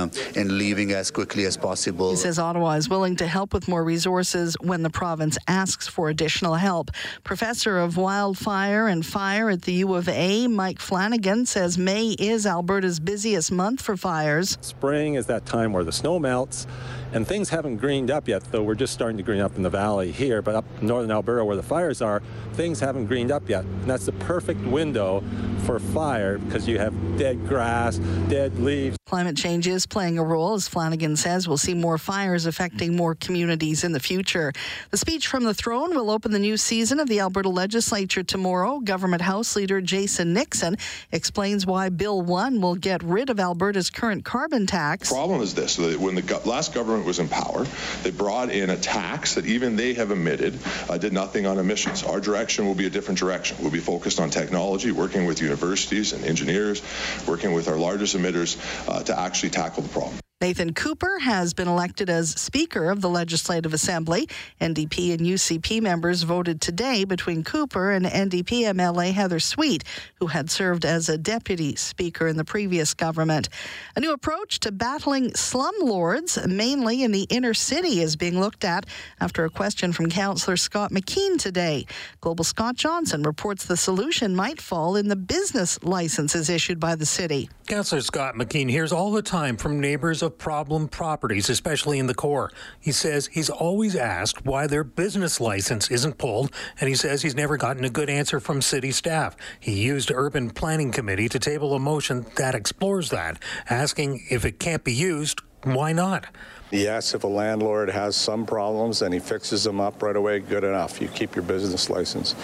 in 0.40 0.59
leaving 0.59 0.92
as 0.92 1.11
quickly 1.11 1.44
as 1.44 1.57
possible. 1.57 2.11
He 2.11 2.16
says 2.16 2.38
Ottawa 2.38 2.72
is 2.72 2.88
willing 2.88 3.16
to 3.16 3.27
help 3.27 3.53
with 3.53 3.68
more 3.68 3.85
resources 3.85 4.57
when 4.61 4.83
the 4.83 4.90
province 4.90 5.37
asks 5.46 5.87
for 5.87 6.09
additional 6.09 6.55
help. 6.55 6.90
Professor 7.22 7.79
of 7.79 7.96
Wildfire 7.96 8.88
and 8.88 9.05
Fire 9.05 9.50
at 9.50 9.62
the 9.62 9.72
U 9.85 9.94
of 9.94 10.09
A, 10.09 10.46
Mike 10.46 10.81
Flannigan, 10.81 11.46
says 11.46 11.77
May 11.79 12.11
is 12.18 12.46
Alberta's 12.46 13.00
busiest 13.00 13.53
month 13.53 13.83
for 13.83 13.96
fires. 13.96 14.57
Spring 14.61 15.14
is 15.14 15.27
that 15.27 15.44
time 15.46 15.72
where 15.72 15.85
the 15.85 15.92
snow 15.92 16.18
melts 16.18 16.66
and 17.14 17.27
things 17.27 17.48
haven't 17.48 17.77
greened 17.77 18.11
up 18.11 18.27
yet, 18.27 18.42
though 18.50 18.64
we're 18.64 18.74
just 18.74 18.92
starting 18.92 19.16
to 19.16 19.22
green 19.22 19.40
up 19.40 19.57
in 19.57 19.62
the 19.62 19.70
valley 19.70 20.11
here, 20.11 20.42
but 20.42 20.57
up 20.57 20.64
northern 20.83 21.12
Alberta 21.12 21.44
where 21.44 21.57
the 21.57 21.62
fires 21.62 22.03
are, 22.03 22.20
things 22.55 22.81
haven't 22.81 23.07
greened 23.07 23.31
up 23.31 23.48
yet. 23.48 23.64
And 23.64 23.85
that's 23.85 24.05
the 24.05 24.12
perfect 24.12 24.61
window 24.62 25.22
for 25.64 25.79
fire 25.79 26.38
because 26.38 26.66
you 26.66 26.79
have 26.79 26.92
dead 27.16 27.46
grass, 27.46 27.98
dead 28.29 28.59
leaves. 28.59 28.96
Climate 29.07 29.37
change 29.37 29.68
is 29.68 29.87
playing 29.87 30.18
a 30.18 30.24
role, 30.24 30.55
as 30.55 30.66
Flannigan 30.66 31.14
says. 31.14 31.46
We'll 31.46 31.57
see 31.57 31.74
more 31.74 31.98
fires 31.98 32.46
affecting 32.46 32.96
more 32.96 33.14
communities 33.14 33.85
in 33.85 33.92
the 33.92 34.00
future. 34.00 34.53
The 34.90 34.96
speech 34.96 35.29
from 35.29 35.44
the 35.44 35.55
throne 35.55 35.94
will 35.94 36.11
open 36.11 36.33
the 36.33 36.38
new 36.40 36.57
season 36.57 36.98
of 36.98 37.09
the 37.09 37.20
Alberta 37.20 37.48
legislature 37.48 38.24
tomorrow. 38.24 38.81
Government 38.81 39.22
House 39.22 39.55
Leader 39.55 39.81
Jason 39.81 40.33
Nixon 40.33 40.77
explains 41.12 41.64
why 41.64 41.90
Bill 41.90 42.22
1 42.22 42.61
will 42.61 42.74
get 42.74 43.05
rid 43.05 43.31
of 43.31 43.38
Alberta's 43.38 43.88
current 43.88 44.24
carbon 44.24 44.66
tax. 44.66 45.11
The 45.11 45.14
problem 45.14 45.42
is 45.42 45.55
this 45.55 45.79
when 45.79 46.16
the 46.16 46.42
last 46.44 46.74
government 46.74 47.04
was 47.05 47.19
in 47.19 47.29
power, 47.29 47.67
they 48.03 48.11
brought 48.11 48.51
in 48.51 48.71
a 48.71 48.77
tax 48.77 49.35
that 49.35 49.47
even 49.47 49.77
they 49.77 49.95
have 49.95 50.11
admitted 50.11 50.59
uh, 50.88 50.99
did 50.99 51.12
nothing 51.12 51.47
on 51.47 51.59
emissions. 51.59 52.03
Our 52.03 52.21
direction 52.21 52.67
will 52.67 52.75
be 52.75 52.87
a 52.87 52.90
different 52.90 53.19
direction. 53.19 53.57
We'll 53.61 53.71
be 53.71 53.81
focused 53.81 54.21
on 54.21 54.31
technology, 54.31 54.93
working 54.93 55.27
with 55.27 55.40
universities 55.40 56.12
and 56.12 56.25
engineers, 56.25 56.83
working 57.27 57.53
with 57.53 57.69
our 57.69 57.77
largest 57.77 58.17
emitters 58.17 58.57
uh, 58.88 59.03
to 59.05 59.19
actually 59.19 59.51
tackle 59.51 59.83
the 59.83 59.88
problem. 59.88 60.19
Nathan 60.44 60.74
Cooper 60.74 61.20
has 61.20 61.54
been 61.54 61.68
elected 61.68 62.11
as 62.11 62.28
Speaker 62.33 62.90
of 62.90 63.00
the 63.00 63.09
Legislative 63.09 63.72
Assembly. 63.72 64.28
NDP 64.61 65.14
and 65.14 65.22
UCP 65.22 65.80
members 65.80 66.22
voted 66.22 66.61
today 66.61 67.04
between 67.04 67.42
Cooper 67.42 67.92
and 67.92 68.04
NDP 68.04 68.64
MLA 68.74 69.14
Heather 69.14 69.40
Sweet, 69.40 69.85
who 70.16 70.26
had 70.26 70.50
served 70.50 70.85
as 70.85 71.09
a 71.09 71.16
Deputy 71.16 71.76
Speaker 71.76 72.28
in 72.28 72.37
the 72.37 72.44
previous 72.44 72.92
government. 72.92 73.48
A 73.96 74.00
new 74.00 74.12
approach 74.12 74.61
to 74.61 74.70
battling 74.70 75.30
slumlords, 75.30 76.46
mainly 76.46 77.02
in 77.02 77.11
the 77.11 77.26
inner 77.30 77.54
city, 77.54 78.02
is 78.02 78.14
being 78.14 78.38
looked 78.38 78.64
at 78.64 78.85
after 79.20 79.46
a 79.46 79.50
question 79.50 79.94
from 79.94 80.11
Councillor 80.11 80.59
Scott 80.59 80.90
McKeen 80.90 81.38
today. 81.38 81.87
Global 82.20 82.44
Scott 82.44 82.74
Johnson 82.74 83.22
reports 83.22 83.64
the 83.64 83.78
solution 83.78 84.37
might 84.37 84.61
fall 84.61 84.96
in 84.96 85.09
the 85.09 85.16
business 85.16 85.83
licenses 85.83 86.50
issued 86.50 86.78
by 86.78 86.96
the 86.96 87.07
city. 87.07 87.48
Councillor 87.66 88.02
Scott 88.02 88.35
McKeen 88.35 88.68
hears 88.68 88.92
all 88.92 89.11
the 89.11 89.22
time 89.22 89.57
from 89.57 89.80
neighbors 89.80 90.22
of 90.22 90.34
problem 90.38 90.88
properties, 90.88 91.49
especially 91.49 91.99
in 91.99 92.07
the 92.07 92.14
core. 92.14 92.51
He 92.81 92.92
says 92.92 93.29
he's 93.29 93.51
always 93.51 93.97
asked 93.97 94.44
why 94.44 94.66
their 94.66 94.85
business 94.85 95.40
license 95.40 95.90
isn't 95.90 96.18
pulled, 96.18 96.53
and 96.81 96.88
he 96.88 96.94
says 96.94 97.23
he's 97.23 97.35
never 97.35 97.57
gotten 97.57 97.85
a 97.85 97.90
good 97.90 98.11
answer 98.11 98.40
from 98.40 98.62
city 98.62 98.90
staff. 98.90 99.37
He 99.61 99.73
used 99.73 100.11
Urban 100.14 100.51
Planning 100.51 100.92
Committee 100.92 101.29
to 101.29 101.38
table 101.38 101.75
a 101.75 101.79
motion 101.79 102.27
that 102.37 102.55
explores 102.55 103.11
that, 103.11 103.40
asking 103.68 104.25
if 104.31 104.44
it 104.44 104.59
can't 104.59 104.85
be 104.85 104.92
used, 104.92 105.40
why 105.62 105.92
not? 105.92 106.27
Yes, 106.74 107.14
if 107.14 107.22
a 107.22 107.28
landlord 107.28 107.88
has 107.88 108.16
some 108.16 108.44
problems 108.44 109.02
and 109.02 109.14
he 109.14 109.20
fixes 109.20 109.62
them 109.62 109.80
up 109.80 110.02
right 110.02 110.16
away, 110.16 110.40
good 110.40 110.64
enough. 110.64 111.00
You 111.00 111.06
keep 111.06 111.37
your 111.37 111.44
business 111.44 111.88
license. 111.88 112.34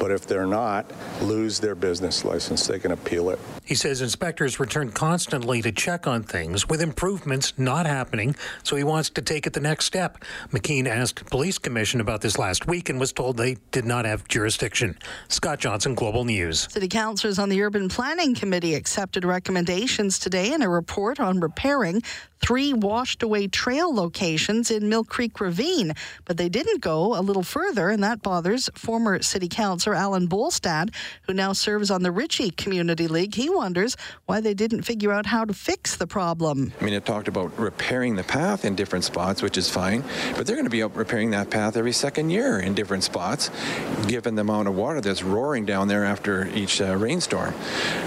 But 0.00 0.10
if 0.10 0.26
they're 0.26 0.44
not, 0.44 0.90
lose 1.22 1.60
their 1.60 1.76
business 1.76 2.24
license. 2.24 2.66
They 2.66 2.80
can 2.80 2.90
appeal 2.90 3.30
it. 3.30 3.38
He 3.64 3.76
says 3.76 4.02
inspectors 4.02 4.58
return 4.58 4.90
constantly 4.90 5.62
to 5.62 5.70
check 5.70 6.08
on 6.08 6.24
things 6.24 6.68
with 6.68 6.80
improvements 6.80 7.52
not 7.58 7.86
happening, 7.86 8.34
so 8.64 8.74
he 8.74 8.84
wants 8.84 9.10
to 9.10 9.22
take 9.22 9.46
it 9.46 9.52
the 9.52 9.60
next 9.60 9.84
step. 9.84 10.24
McKeen 10.50 10.86
asked 10.86 11.26
Police 11.26 11.58
Commission 11.58 12.00
about 12.00 12.20
this 12.20 12.38
last 12.38 12.66
week 12.66 12.88
and 12.88 12.98
was 12.98 13.12
told 13.12 13.36
they 13.36 13.56
did 13.70 13.84
not 13.84 14.04
have 14.04 14.26
jurisdiction. 14.26 14.98
Scott 15.28 15.60
Johnson, 15.60 15.94
Global 15.94 16.24
News. 16.24 16.66
City 16.72 16.88
councilors 16.88 17.38
on 17.38 17.48
the 17.48 17.62
Urban 17.62 17.88
Planning 17.88 18.34
Committee 18.34 18.74
accepted 18.74 19.24
recommendations 19.24 20.18
today 20.18 20.52
in 20.52 20.62
a 20.62 20.68
report 20.68 21.20
on 21.20 21.38
repairing 21.40 22.02
three 22.40 22.72
washed 22.72 23.22
away 23.22 23.48
trail 23.48 23.94
locations 23.94 24.70
in 24.70 24.88
Mill 24.88 25.04
Creek 25.04 25.40
Ravine. 25.40 25.92
But 26.24 26.36
they 26.36 26.48
didn't 26.48 26.80
go 26.80 27.18
a 27.18 27.20
little 27.20 27.42
further, 27.42 27.88
and 27.88 28.02
that 28.02 28.22
bothers 28.22 28.68
former 28.74 29.22
city 29.22 29.48
councilor 29.48 29.94
Alan 29.94 30.28
Bolstad, 30.28 30.94
who 31.22 31.34
now 31.34 31.52
serves 31.52 31.90
on 31.90 32.02
the 32.02 32.10
Ritchie 32.10 32.50
Community 32.52 33.08
League. 33.08 33.34
He 33.34 33.48
wonders 33.48 33.96
why 34.26 34.40
they 34.40 34.54
didn't 34.54 34.82
figure 34.82 35.12
out 35.12 35.26
how 35.26 35.44
to 35.44 35.54
fix 35.54 35.96
the 35.96 36.06
problem. 36.06 36.72
I 36.80 36.84
mean, 36.84 36.94
it 36.94 37.04
talked 37.04 37.28
about 37.28 37.58
repairing 37.58 38.16
the 38.16 38.24
path 38.24 38.64
in 38.64 38.74
different 38.74 39.04
spots, 39.04 39.42
which 39.42 39.58
is 39.58 39.68
fine, 39.68 40.02
but 40.36 40.46
they're 40.46 40.56
going 40.56 40.64
to 40.64 40.70
be 40.70 40.82
repairing 40.82 41.30
that 41.30 41.50
path 41.50 41.76
every 41.76 41.92
second 41.92 42.30
year 42.30 42.60
in 42.60 42.74
different 42.74 43.04
spots, 43.04 43.50
given 44.06 44.34
the 44.34 44.42
amount 44.42 44.68
of 44.68 44.76
water 44.76 45.00
that's 45.00 45.22
roaring 45.22 45.64
down 45.64 45.88
there 45.88 46.04
after 46.04 46.46
each 46.48 46.80
uh, 46.80 46.96
rainstorm. 46.96 47.54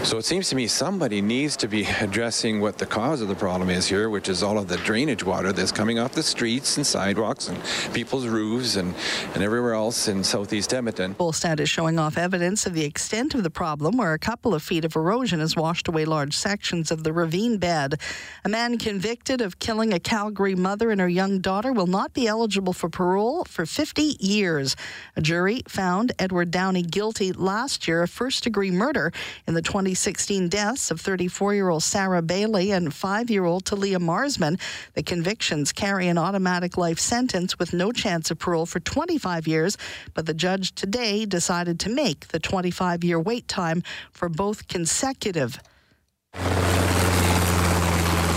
So 0.04 0.18
it 0.18 0.26
seems 0.26 0.50
to 0.50 0.56
me 0.56 0.68
somebody 0.68 1.22
needs 1.22 1.58
to 1.58 1.68
be 1.68 1.86
addressing 2.00 2.62
what 2.62 2.78
the 2.78 2.86
cause 2.86 3.22
of 3.22 3.28
the 3.28 3.36
problem 3.36 3.70
is 3.70 3.88
here, 3.88 4.10
which 4.20 4.28
is 4.28 4.44
all 4.44 4.58
of 4.58 4.68
the 4.68 4.76
drainage 4.80 5.24
water 5.24 5.54
that's 5.54 5.72
coming 5.72 5.98
off 5.98 6.12
the 6.12 6.22
streets 6.22 6.76
and 6.76 6.86
sidewalks 6.86 7.48
and 7.48 7.58
people's 7.94 8.28
roofs 8.28 8.76
and, 8.76 8.94
and 9.34 9.42
everywhere 9.42 9.74
else 9.74 10.10
in 10.10 10.26
southeast 10.26 10.74
Edmonton. 10.74 11.16
Bolstad 11.16 11.62
is 11.62 11.70
showing 11.70 11.98
off 11.98 12.18
evidence 12.18 12.66
of 12.66 12.74
the 12.74 12.84
extent 12.84 13.34
of 13.34 13.44
the 13.44 13.50
problem 13.50 13.96
where 13.96 14.12
a 14.12 14.20
couple 14.20 14.54
of 14.54 14.62
feet 14.62 14.84
of 14.84 14.94
erosion 14.98 15.40
has 15.40 15.56
washed 15.56 15.88
away 15.88 16.04
large 16.04 16.36
sections 16.36 16.92
of 16.92 17.06
the 17.06 17.14
ravine 17.14 17.60
bed. 17.60 17.98
A 18.44 18.50
man 18.50 18.78
convicted 18.78 19.40
of 19.40 19.60
killing 19.60 19.94
a 19.94 20.02
Calgary 20.02 20.54
mother 20.54 20.92
and 20.92 21.00
her 21.00 21.08
young 21.08 21.40
daughter 21.40 21.72
will 21.72 21.88
not 21.88 22.14
be 22.14 22.28
eligible 22.28 22.74
for 22.74 22.90
parole 22.90 23.46
for 23.46 23.66
50 23.66 24.18
years. 24.20 24.76
A 25.16 25.22
jury 25.22 25.62
found 25.66 26.12
Edward 26.20 26.52
Downey 26.52 26.84
guilty 26.84 27.32
last 27.32 27.88
year 27.88 28.04
of 28.04 28.10
first 28.10 28.44
degree 28.44 28.70
murder 28.70 29.14
in 29.48 29.54
the 29.54 29.62
2016 29.62 30.50
deaths 30.50 30.92
of 30.92 31.00
34 31.00 31.54
year 31.54 31.70
old 31.70 31.84
Sara 31.84 32.22
Baillie 32.22 32.76
and 32.76 32.94
5 32.94 33.30
year 33.30 33.46
old 33.46 33.64
Taliyah 33.64 34.09
Marsman. 34.10 34.58
The 34.96 35.04
convictions 35.04 35.72
carry 35.72 36.08
an 36.08 36.18
automatic 36.18 36.78
life 36.78 36.98
sentence 36.98 37.60
with 37.60 37.74
no 37.74 37.92
chance 37.92 38.32
of 38.32 38.40
parole 38.40 38.66
for 38.66 38.80
25 38.80 39.48
years, 39.48 39.78
but 40.16 40.26
the 40.26 40.34
judge 40.34 40.74
today 40.74 41.28
decided 41.28 41.80
to 41.82 41.90
make 41.92 42.30
the 42.30 42.40
25 42.40 43.04
year 43.04 43.20
wait 43.20 43.48
time 43.48 43.84
for 44.12 44.28
both 44.28 44.68
consecutive. 44.68 45.60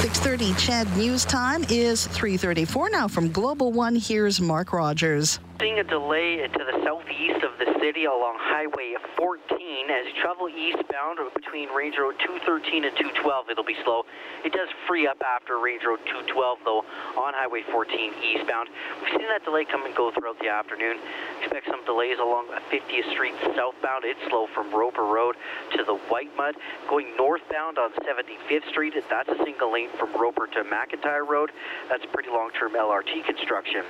6:30 0.03 0.53
CHED 0.59 0.97
News 0.99 1.25
Time 1.25 1.65
is 1.71 2.07
3:34 2.09 2.91
now 2.91 3.09
from 3.09 3.33
Global 3.33 3.73
One. 3.73 3.97
Here's 3.97 4.41
Mark 4.43 4.75
Rogers 4.75 5.39
seeing 5.63 5.79
a 5.79 5.87
delay 5.87 6.43
to 6.43 6.63
the 6.67 6.75
southeast 6.83 7.39
of 7.47 7.55
the 7.63 7.71
city 7.79 8.11
along 8.11 8.35
Highway 8.35 8.99
14 9.15 9.47
as 9.95 10.11
you 10.11 10.15
travel 10.19 10.51
eastbound 10.51 11.23
between 11.39 11.71
Range 11.71 11.95
Road 12.03 12.19
213 12.19 12.83
and 12.83 12.91
212. 12.99 13.47
It'll 13.47 13.63
be 13.63 13.79
slow. 13.87 14.03
It 14.43 14.51
does 14.51 14.67
free 14.91 15.07
up 15.07 15.23
after 15.23 15.63
Range 15.63 15.79
Road 15.87 16.03
212 16.11 16.67
though 16.67 16.83
on 17.15 17.31
Highway 17.39 17.63
14 17.71 17.95
eastbound. 17.95 18.75
We've 19.07 19.15
seen 19.15 19.31
that 19.31 19.47
delay 19.47 19.63
come 19.63 19.87
and 19.87 19.95
go 19.95 20.11
throughout 20.11 20.43
the 20.43 20.51
afternoon. 20.51 20.99
Expect 21.39 21.71
some 21.71 21.87
delays 21.87 22.19
along 22.19 22.51
50th 22.67 23.07
Street 23.15 23.39
southbound. 23.55 24.03
It's 24.03 24.19
slow 24.35 24.51
from 24.51 24.75
Roper 24.75 25.07
Road 25.07 25.39
to 25.79 25.87
the 25.87 25.95
Whitemud. 26.11 26.59
Going 26.91 27.15
northbound 27.15 27.79
on 27.79 27.95
75th 28.03 28.67
Street, 28.75 28.99
that's 28.99 29.31
a 29.31 29.39
single 29.47 29.71
lane 29.71 29.95
from 29.95 30.11
Roper 30.19 30.51
to 30.59 30.67
McIntyre 30.67 31.23
Road. 31.23 31.55
That's 31.87 32.03
pretty 32.11 32.35
long-term 32.35 32.75
LRT 32.75 33.23
construction. 33.31 33.87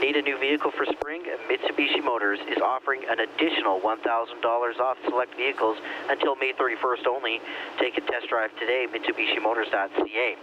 Need 0.00 0.16
a 0.16 0.22
new 0.22 0.38
vehicle 0.38 0.70
for 0.70 0.86
spring? 0.86 1.24
Mitsubishi 1.46 2.02
Motors 2.02 2.38
is 2.50 2.56
offering 2.64 3.02
an 3.10 3.20
additional 3.20 3.80
$1,000 3.80 4.80
off 4.80 4.96
select 5.04 5.36
vehicles 5.36 5.76
until 6.08 6.36
May 6.36 6.54
31st 6.54 7.06
only. 7.06 7.38
Take 7.78 7.98
a 7.98 8.00
test 8.00 8.28
drive 8.30 8.50
today, 8.58 8.86
MitsubishiMotors.ca. 8.90 10.36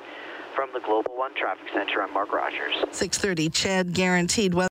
From 0.56 0.70
the 0.74 0.80
Global 0.80 1.18
One 1.18 1.34
Traffic 1.34 1.68
Center, 1.74 2.04
I'm 2.04 2.14
Mark 2.14 2.34
Rogers. 2.34 2.76
630 2.92 3.50
CHED 3.50 3.94
guaranteed 3.94 4.54
weather. 4.54 4.68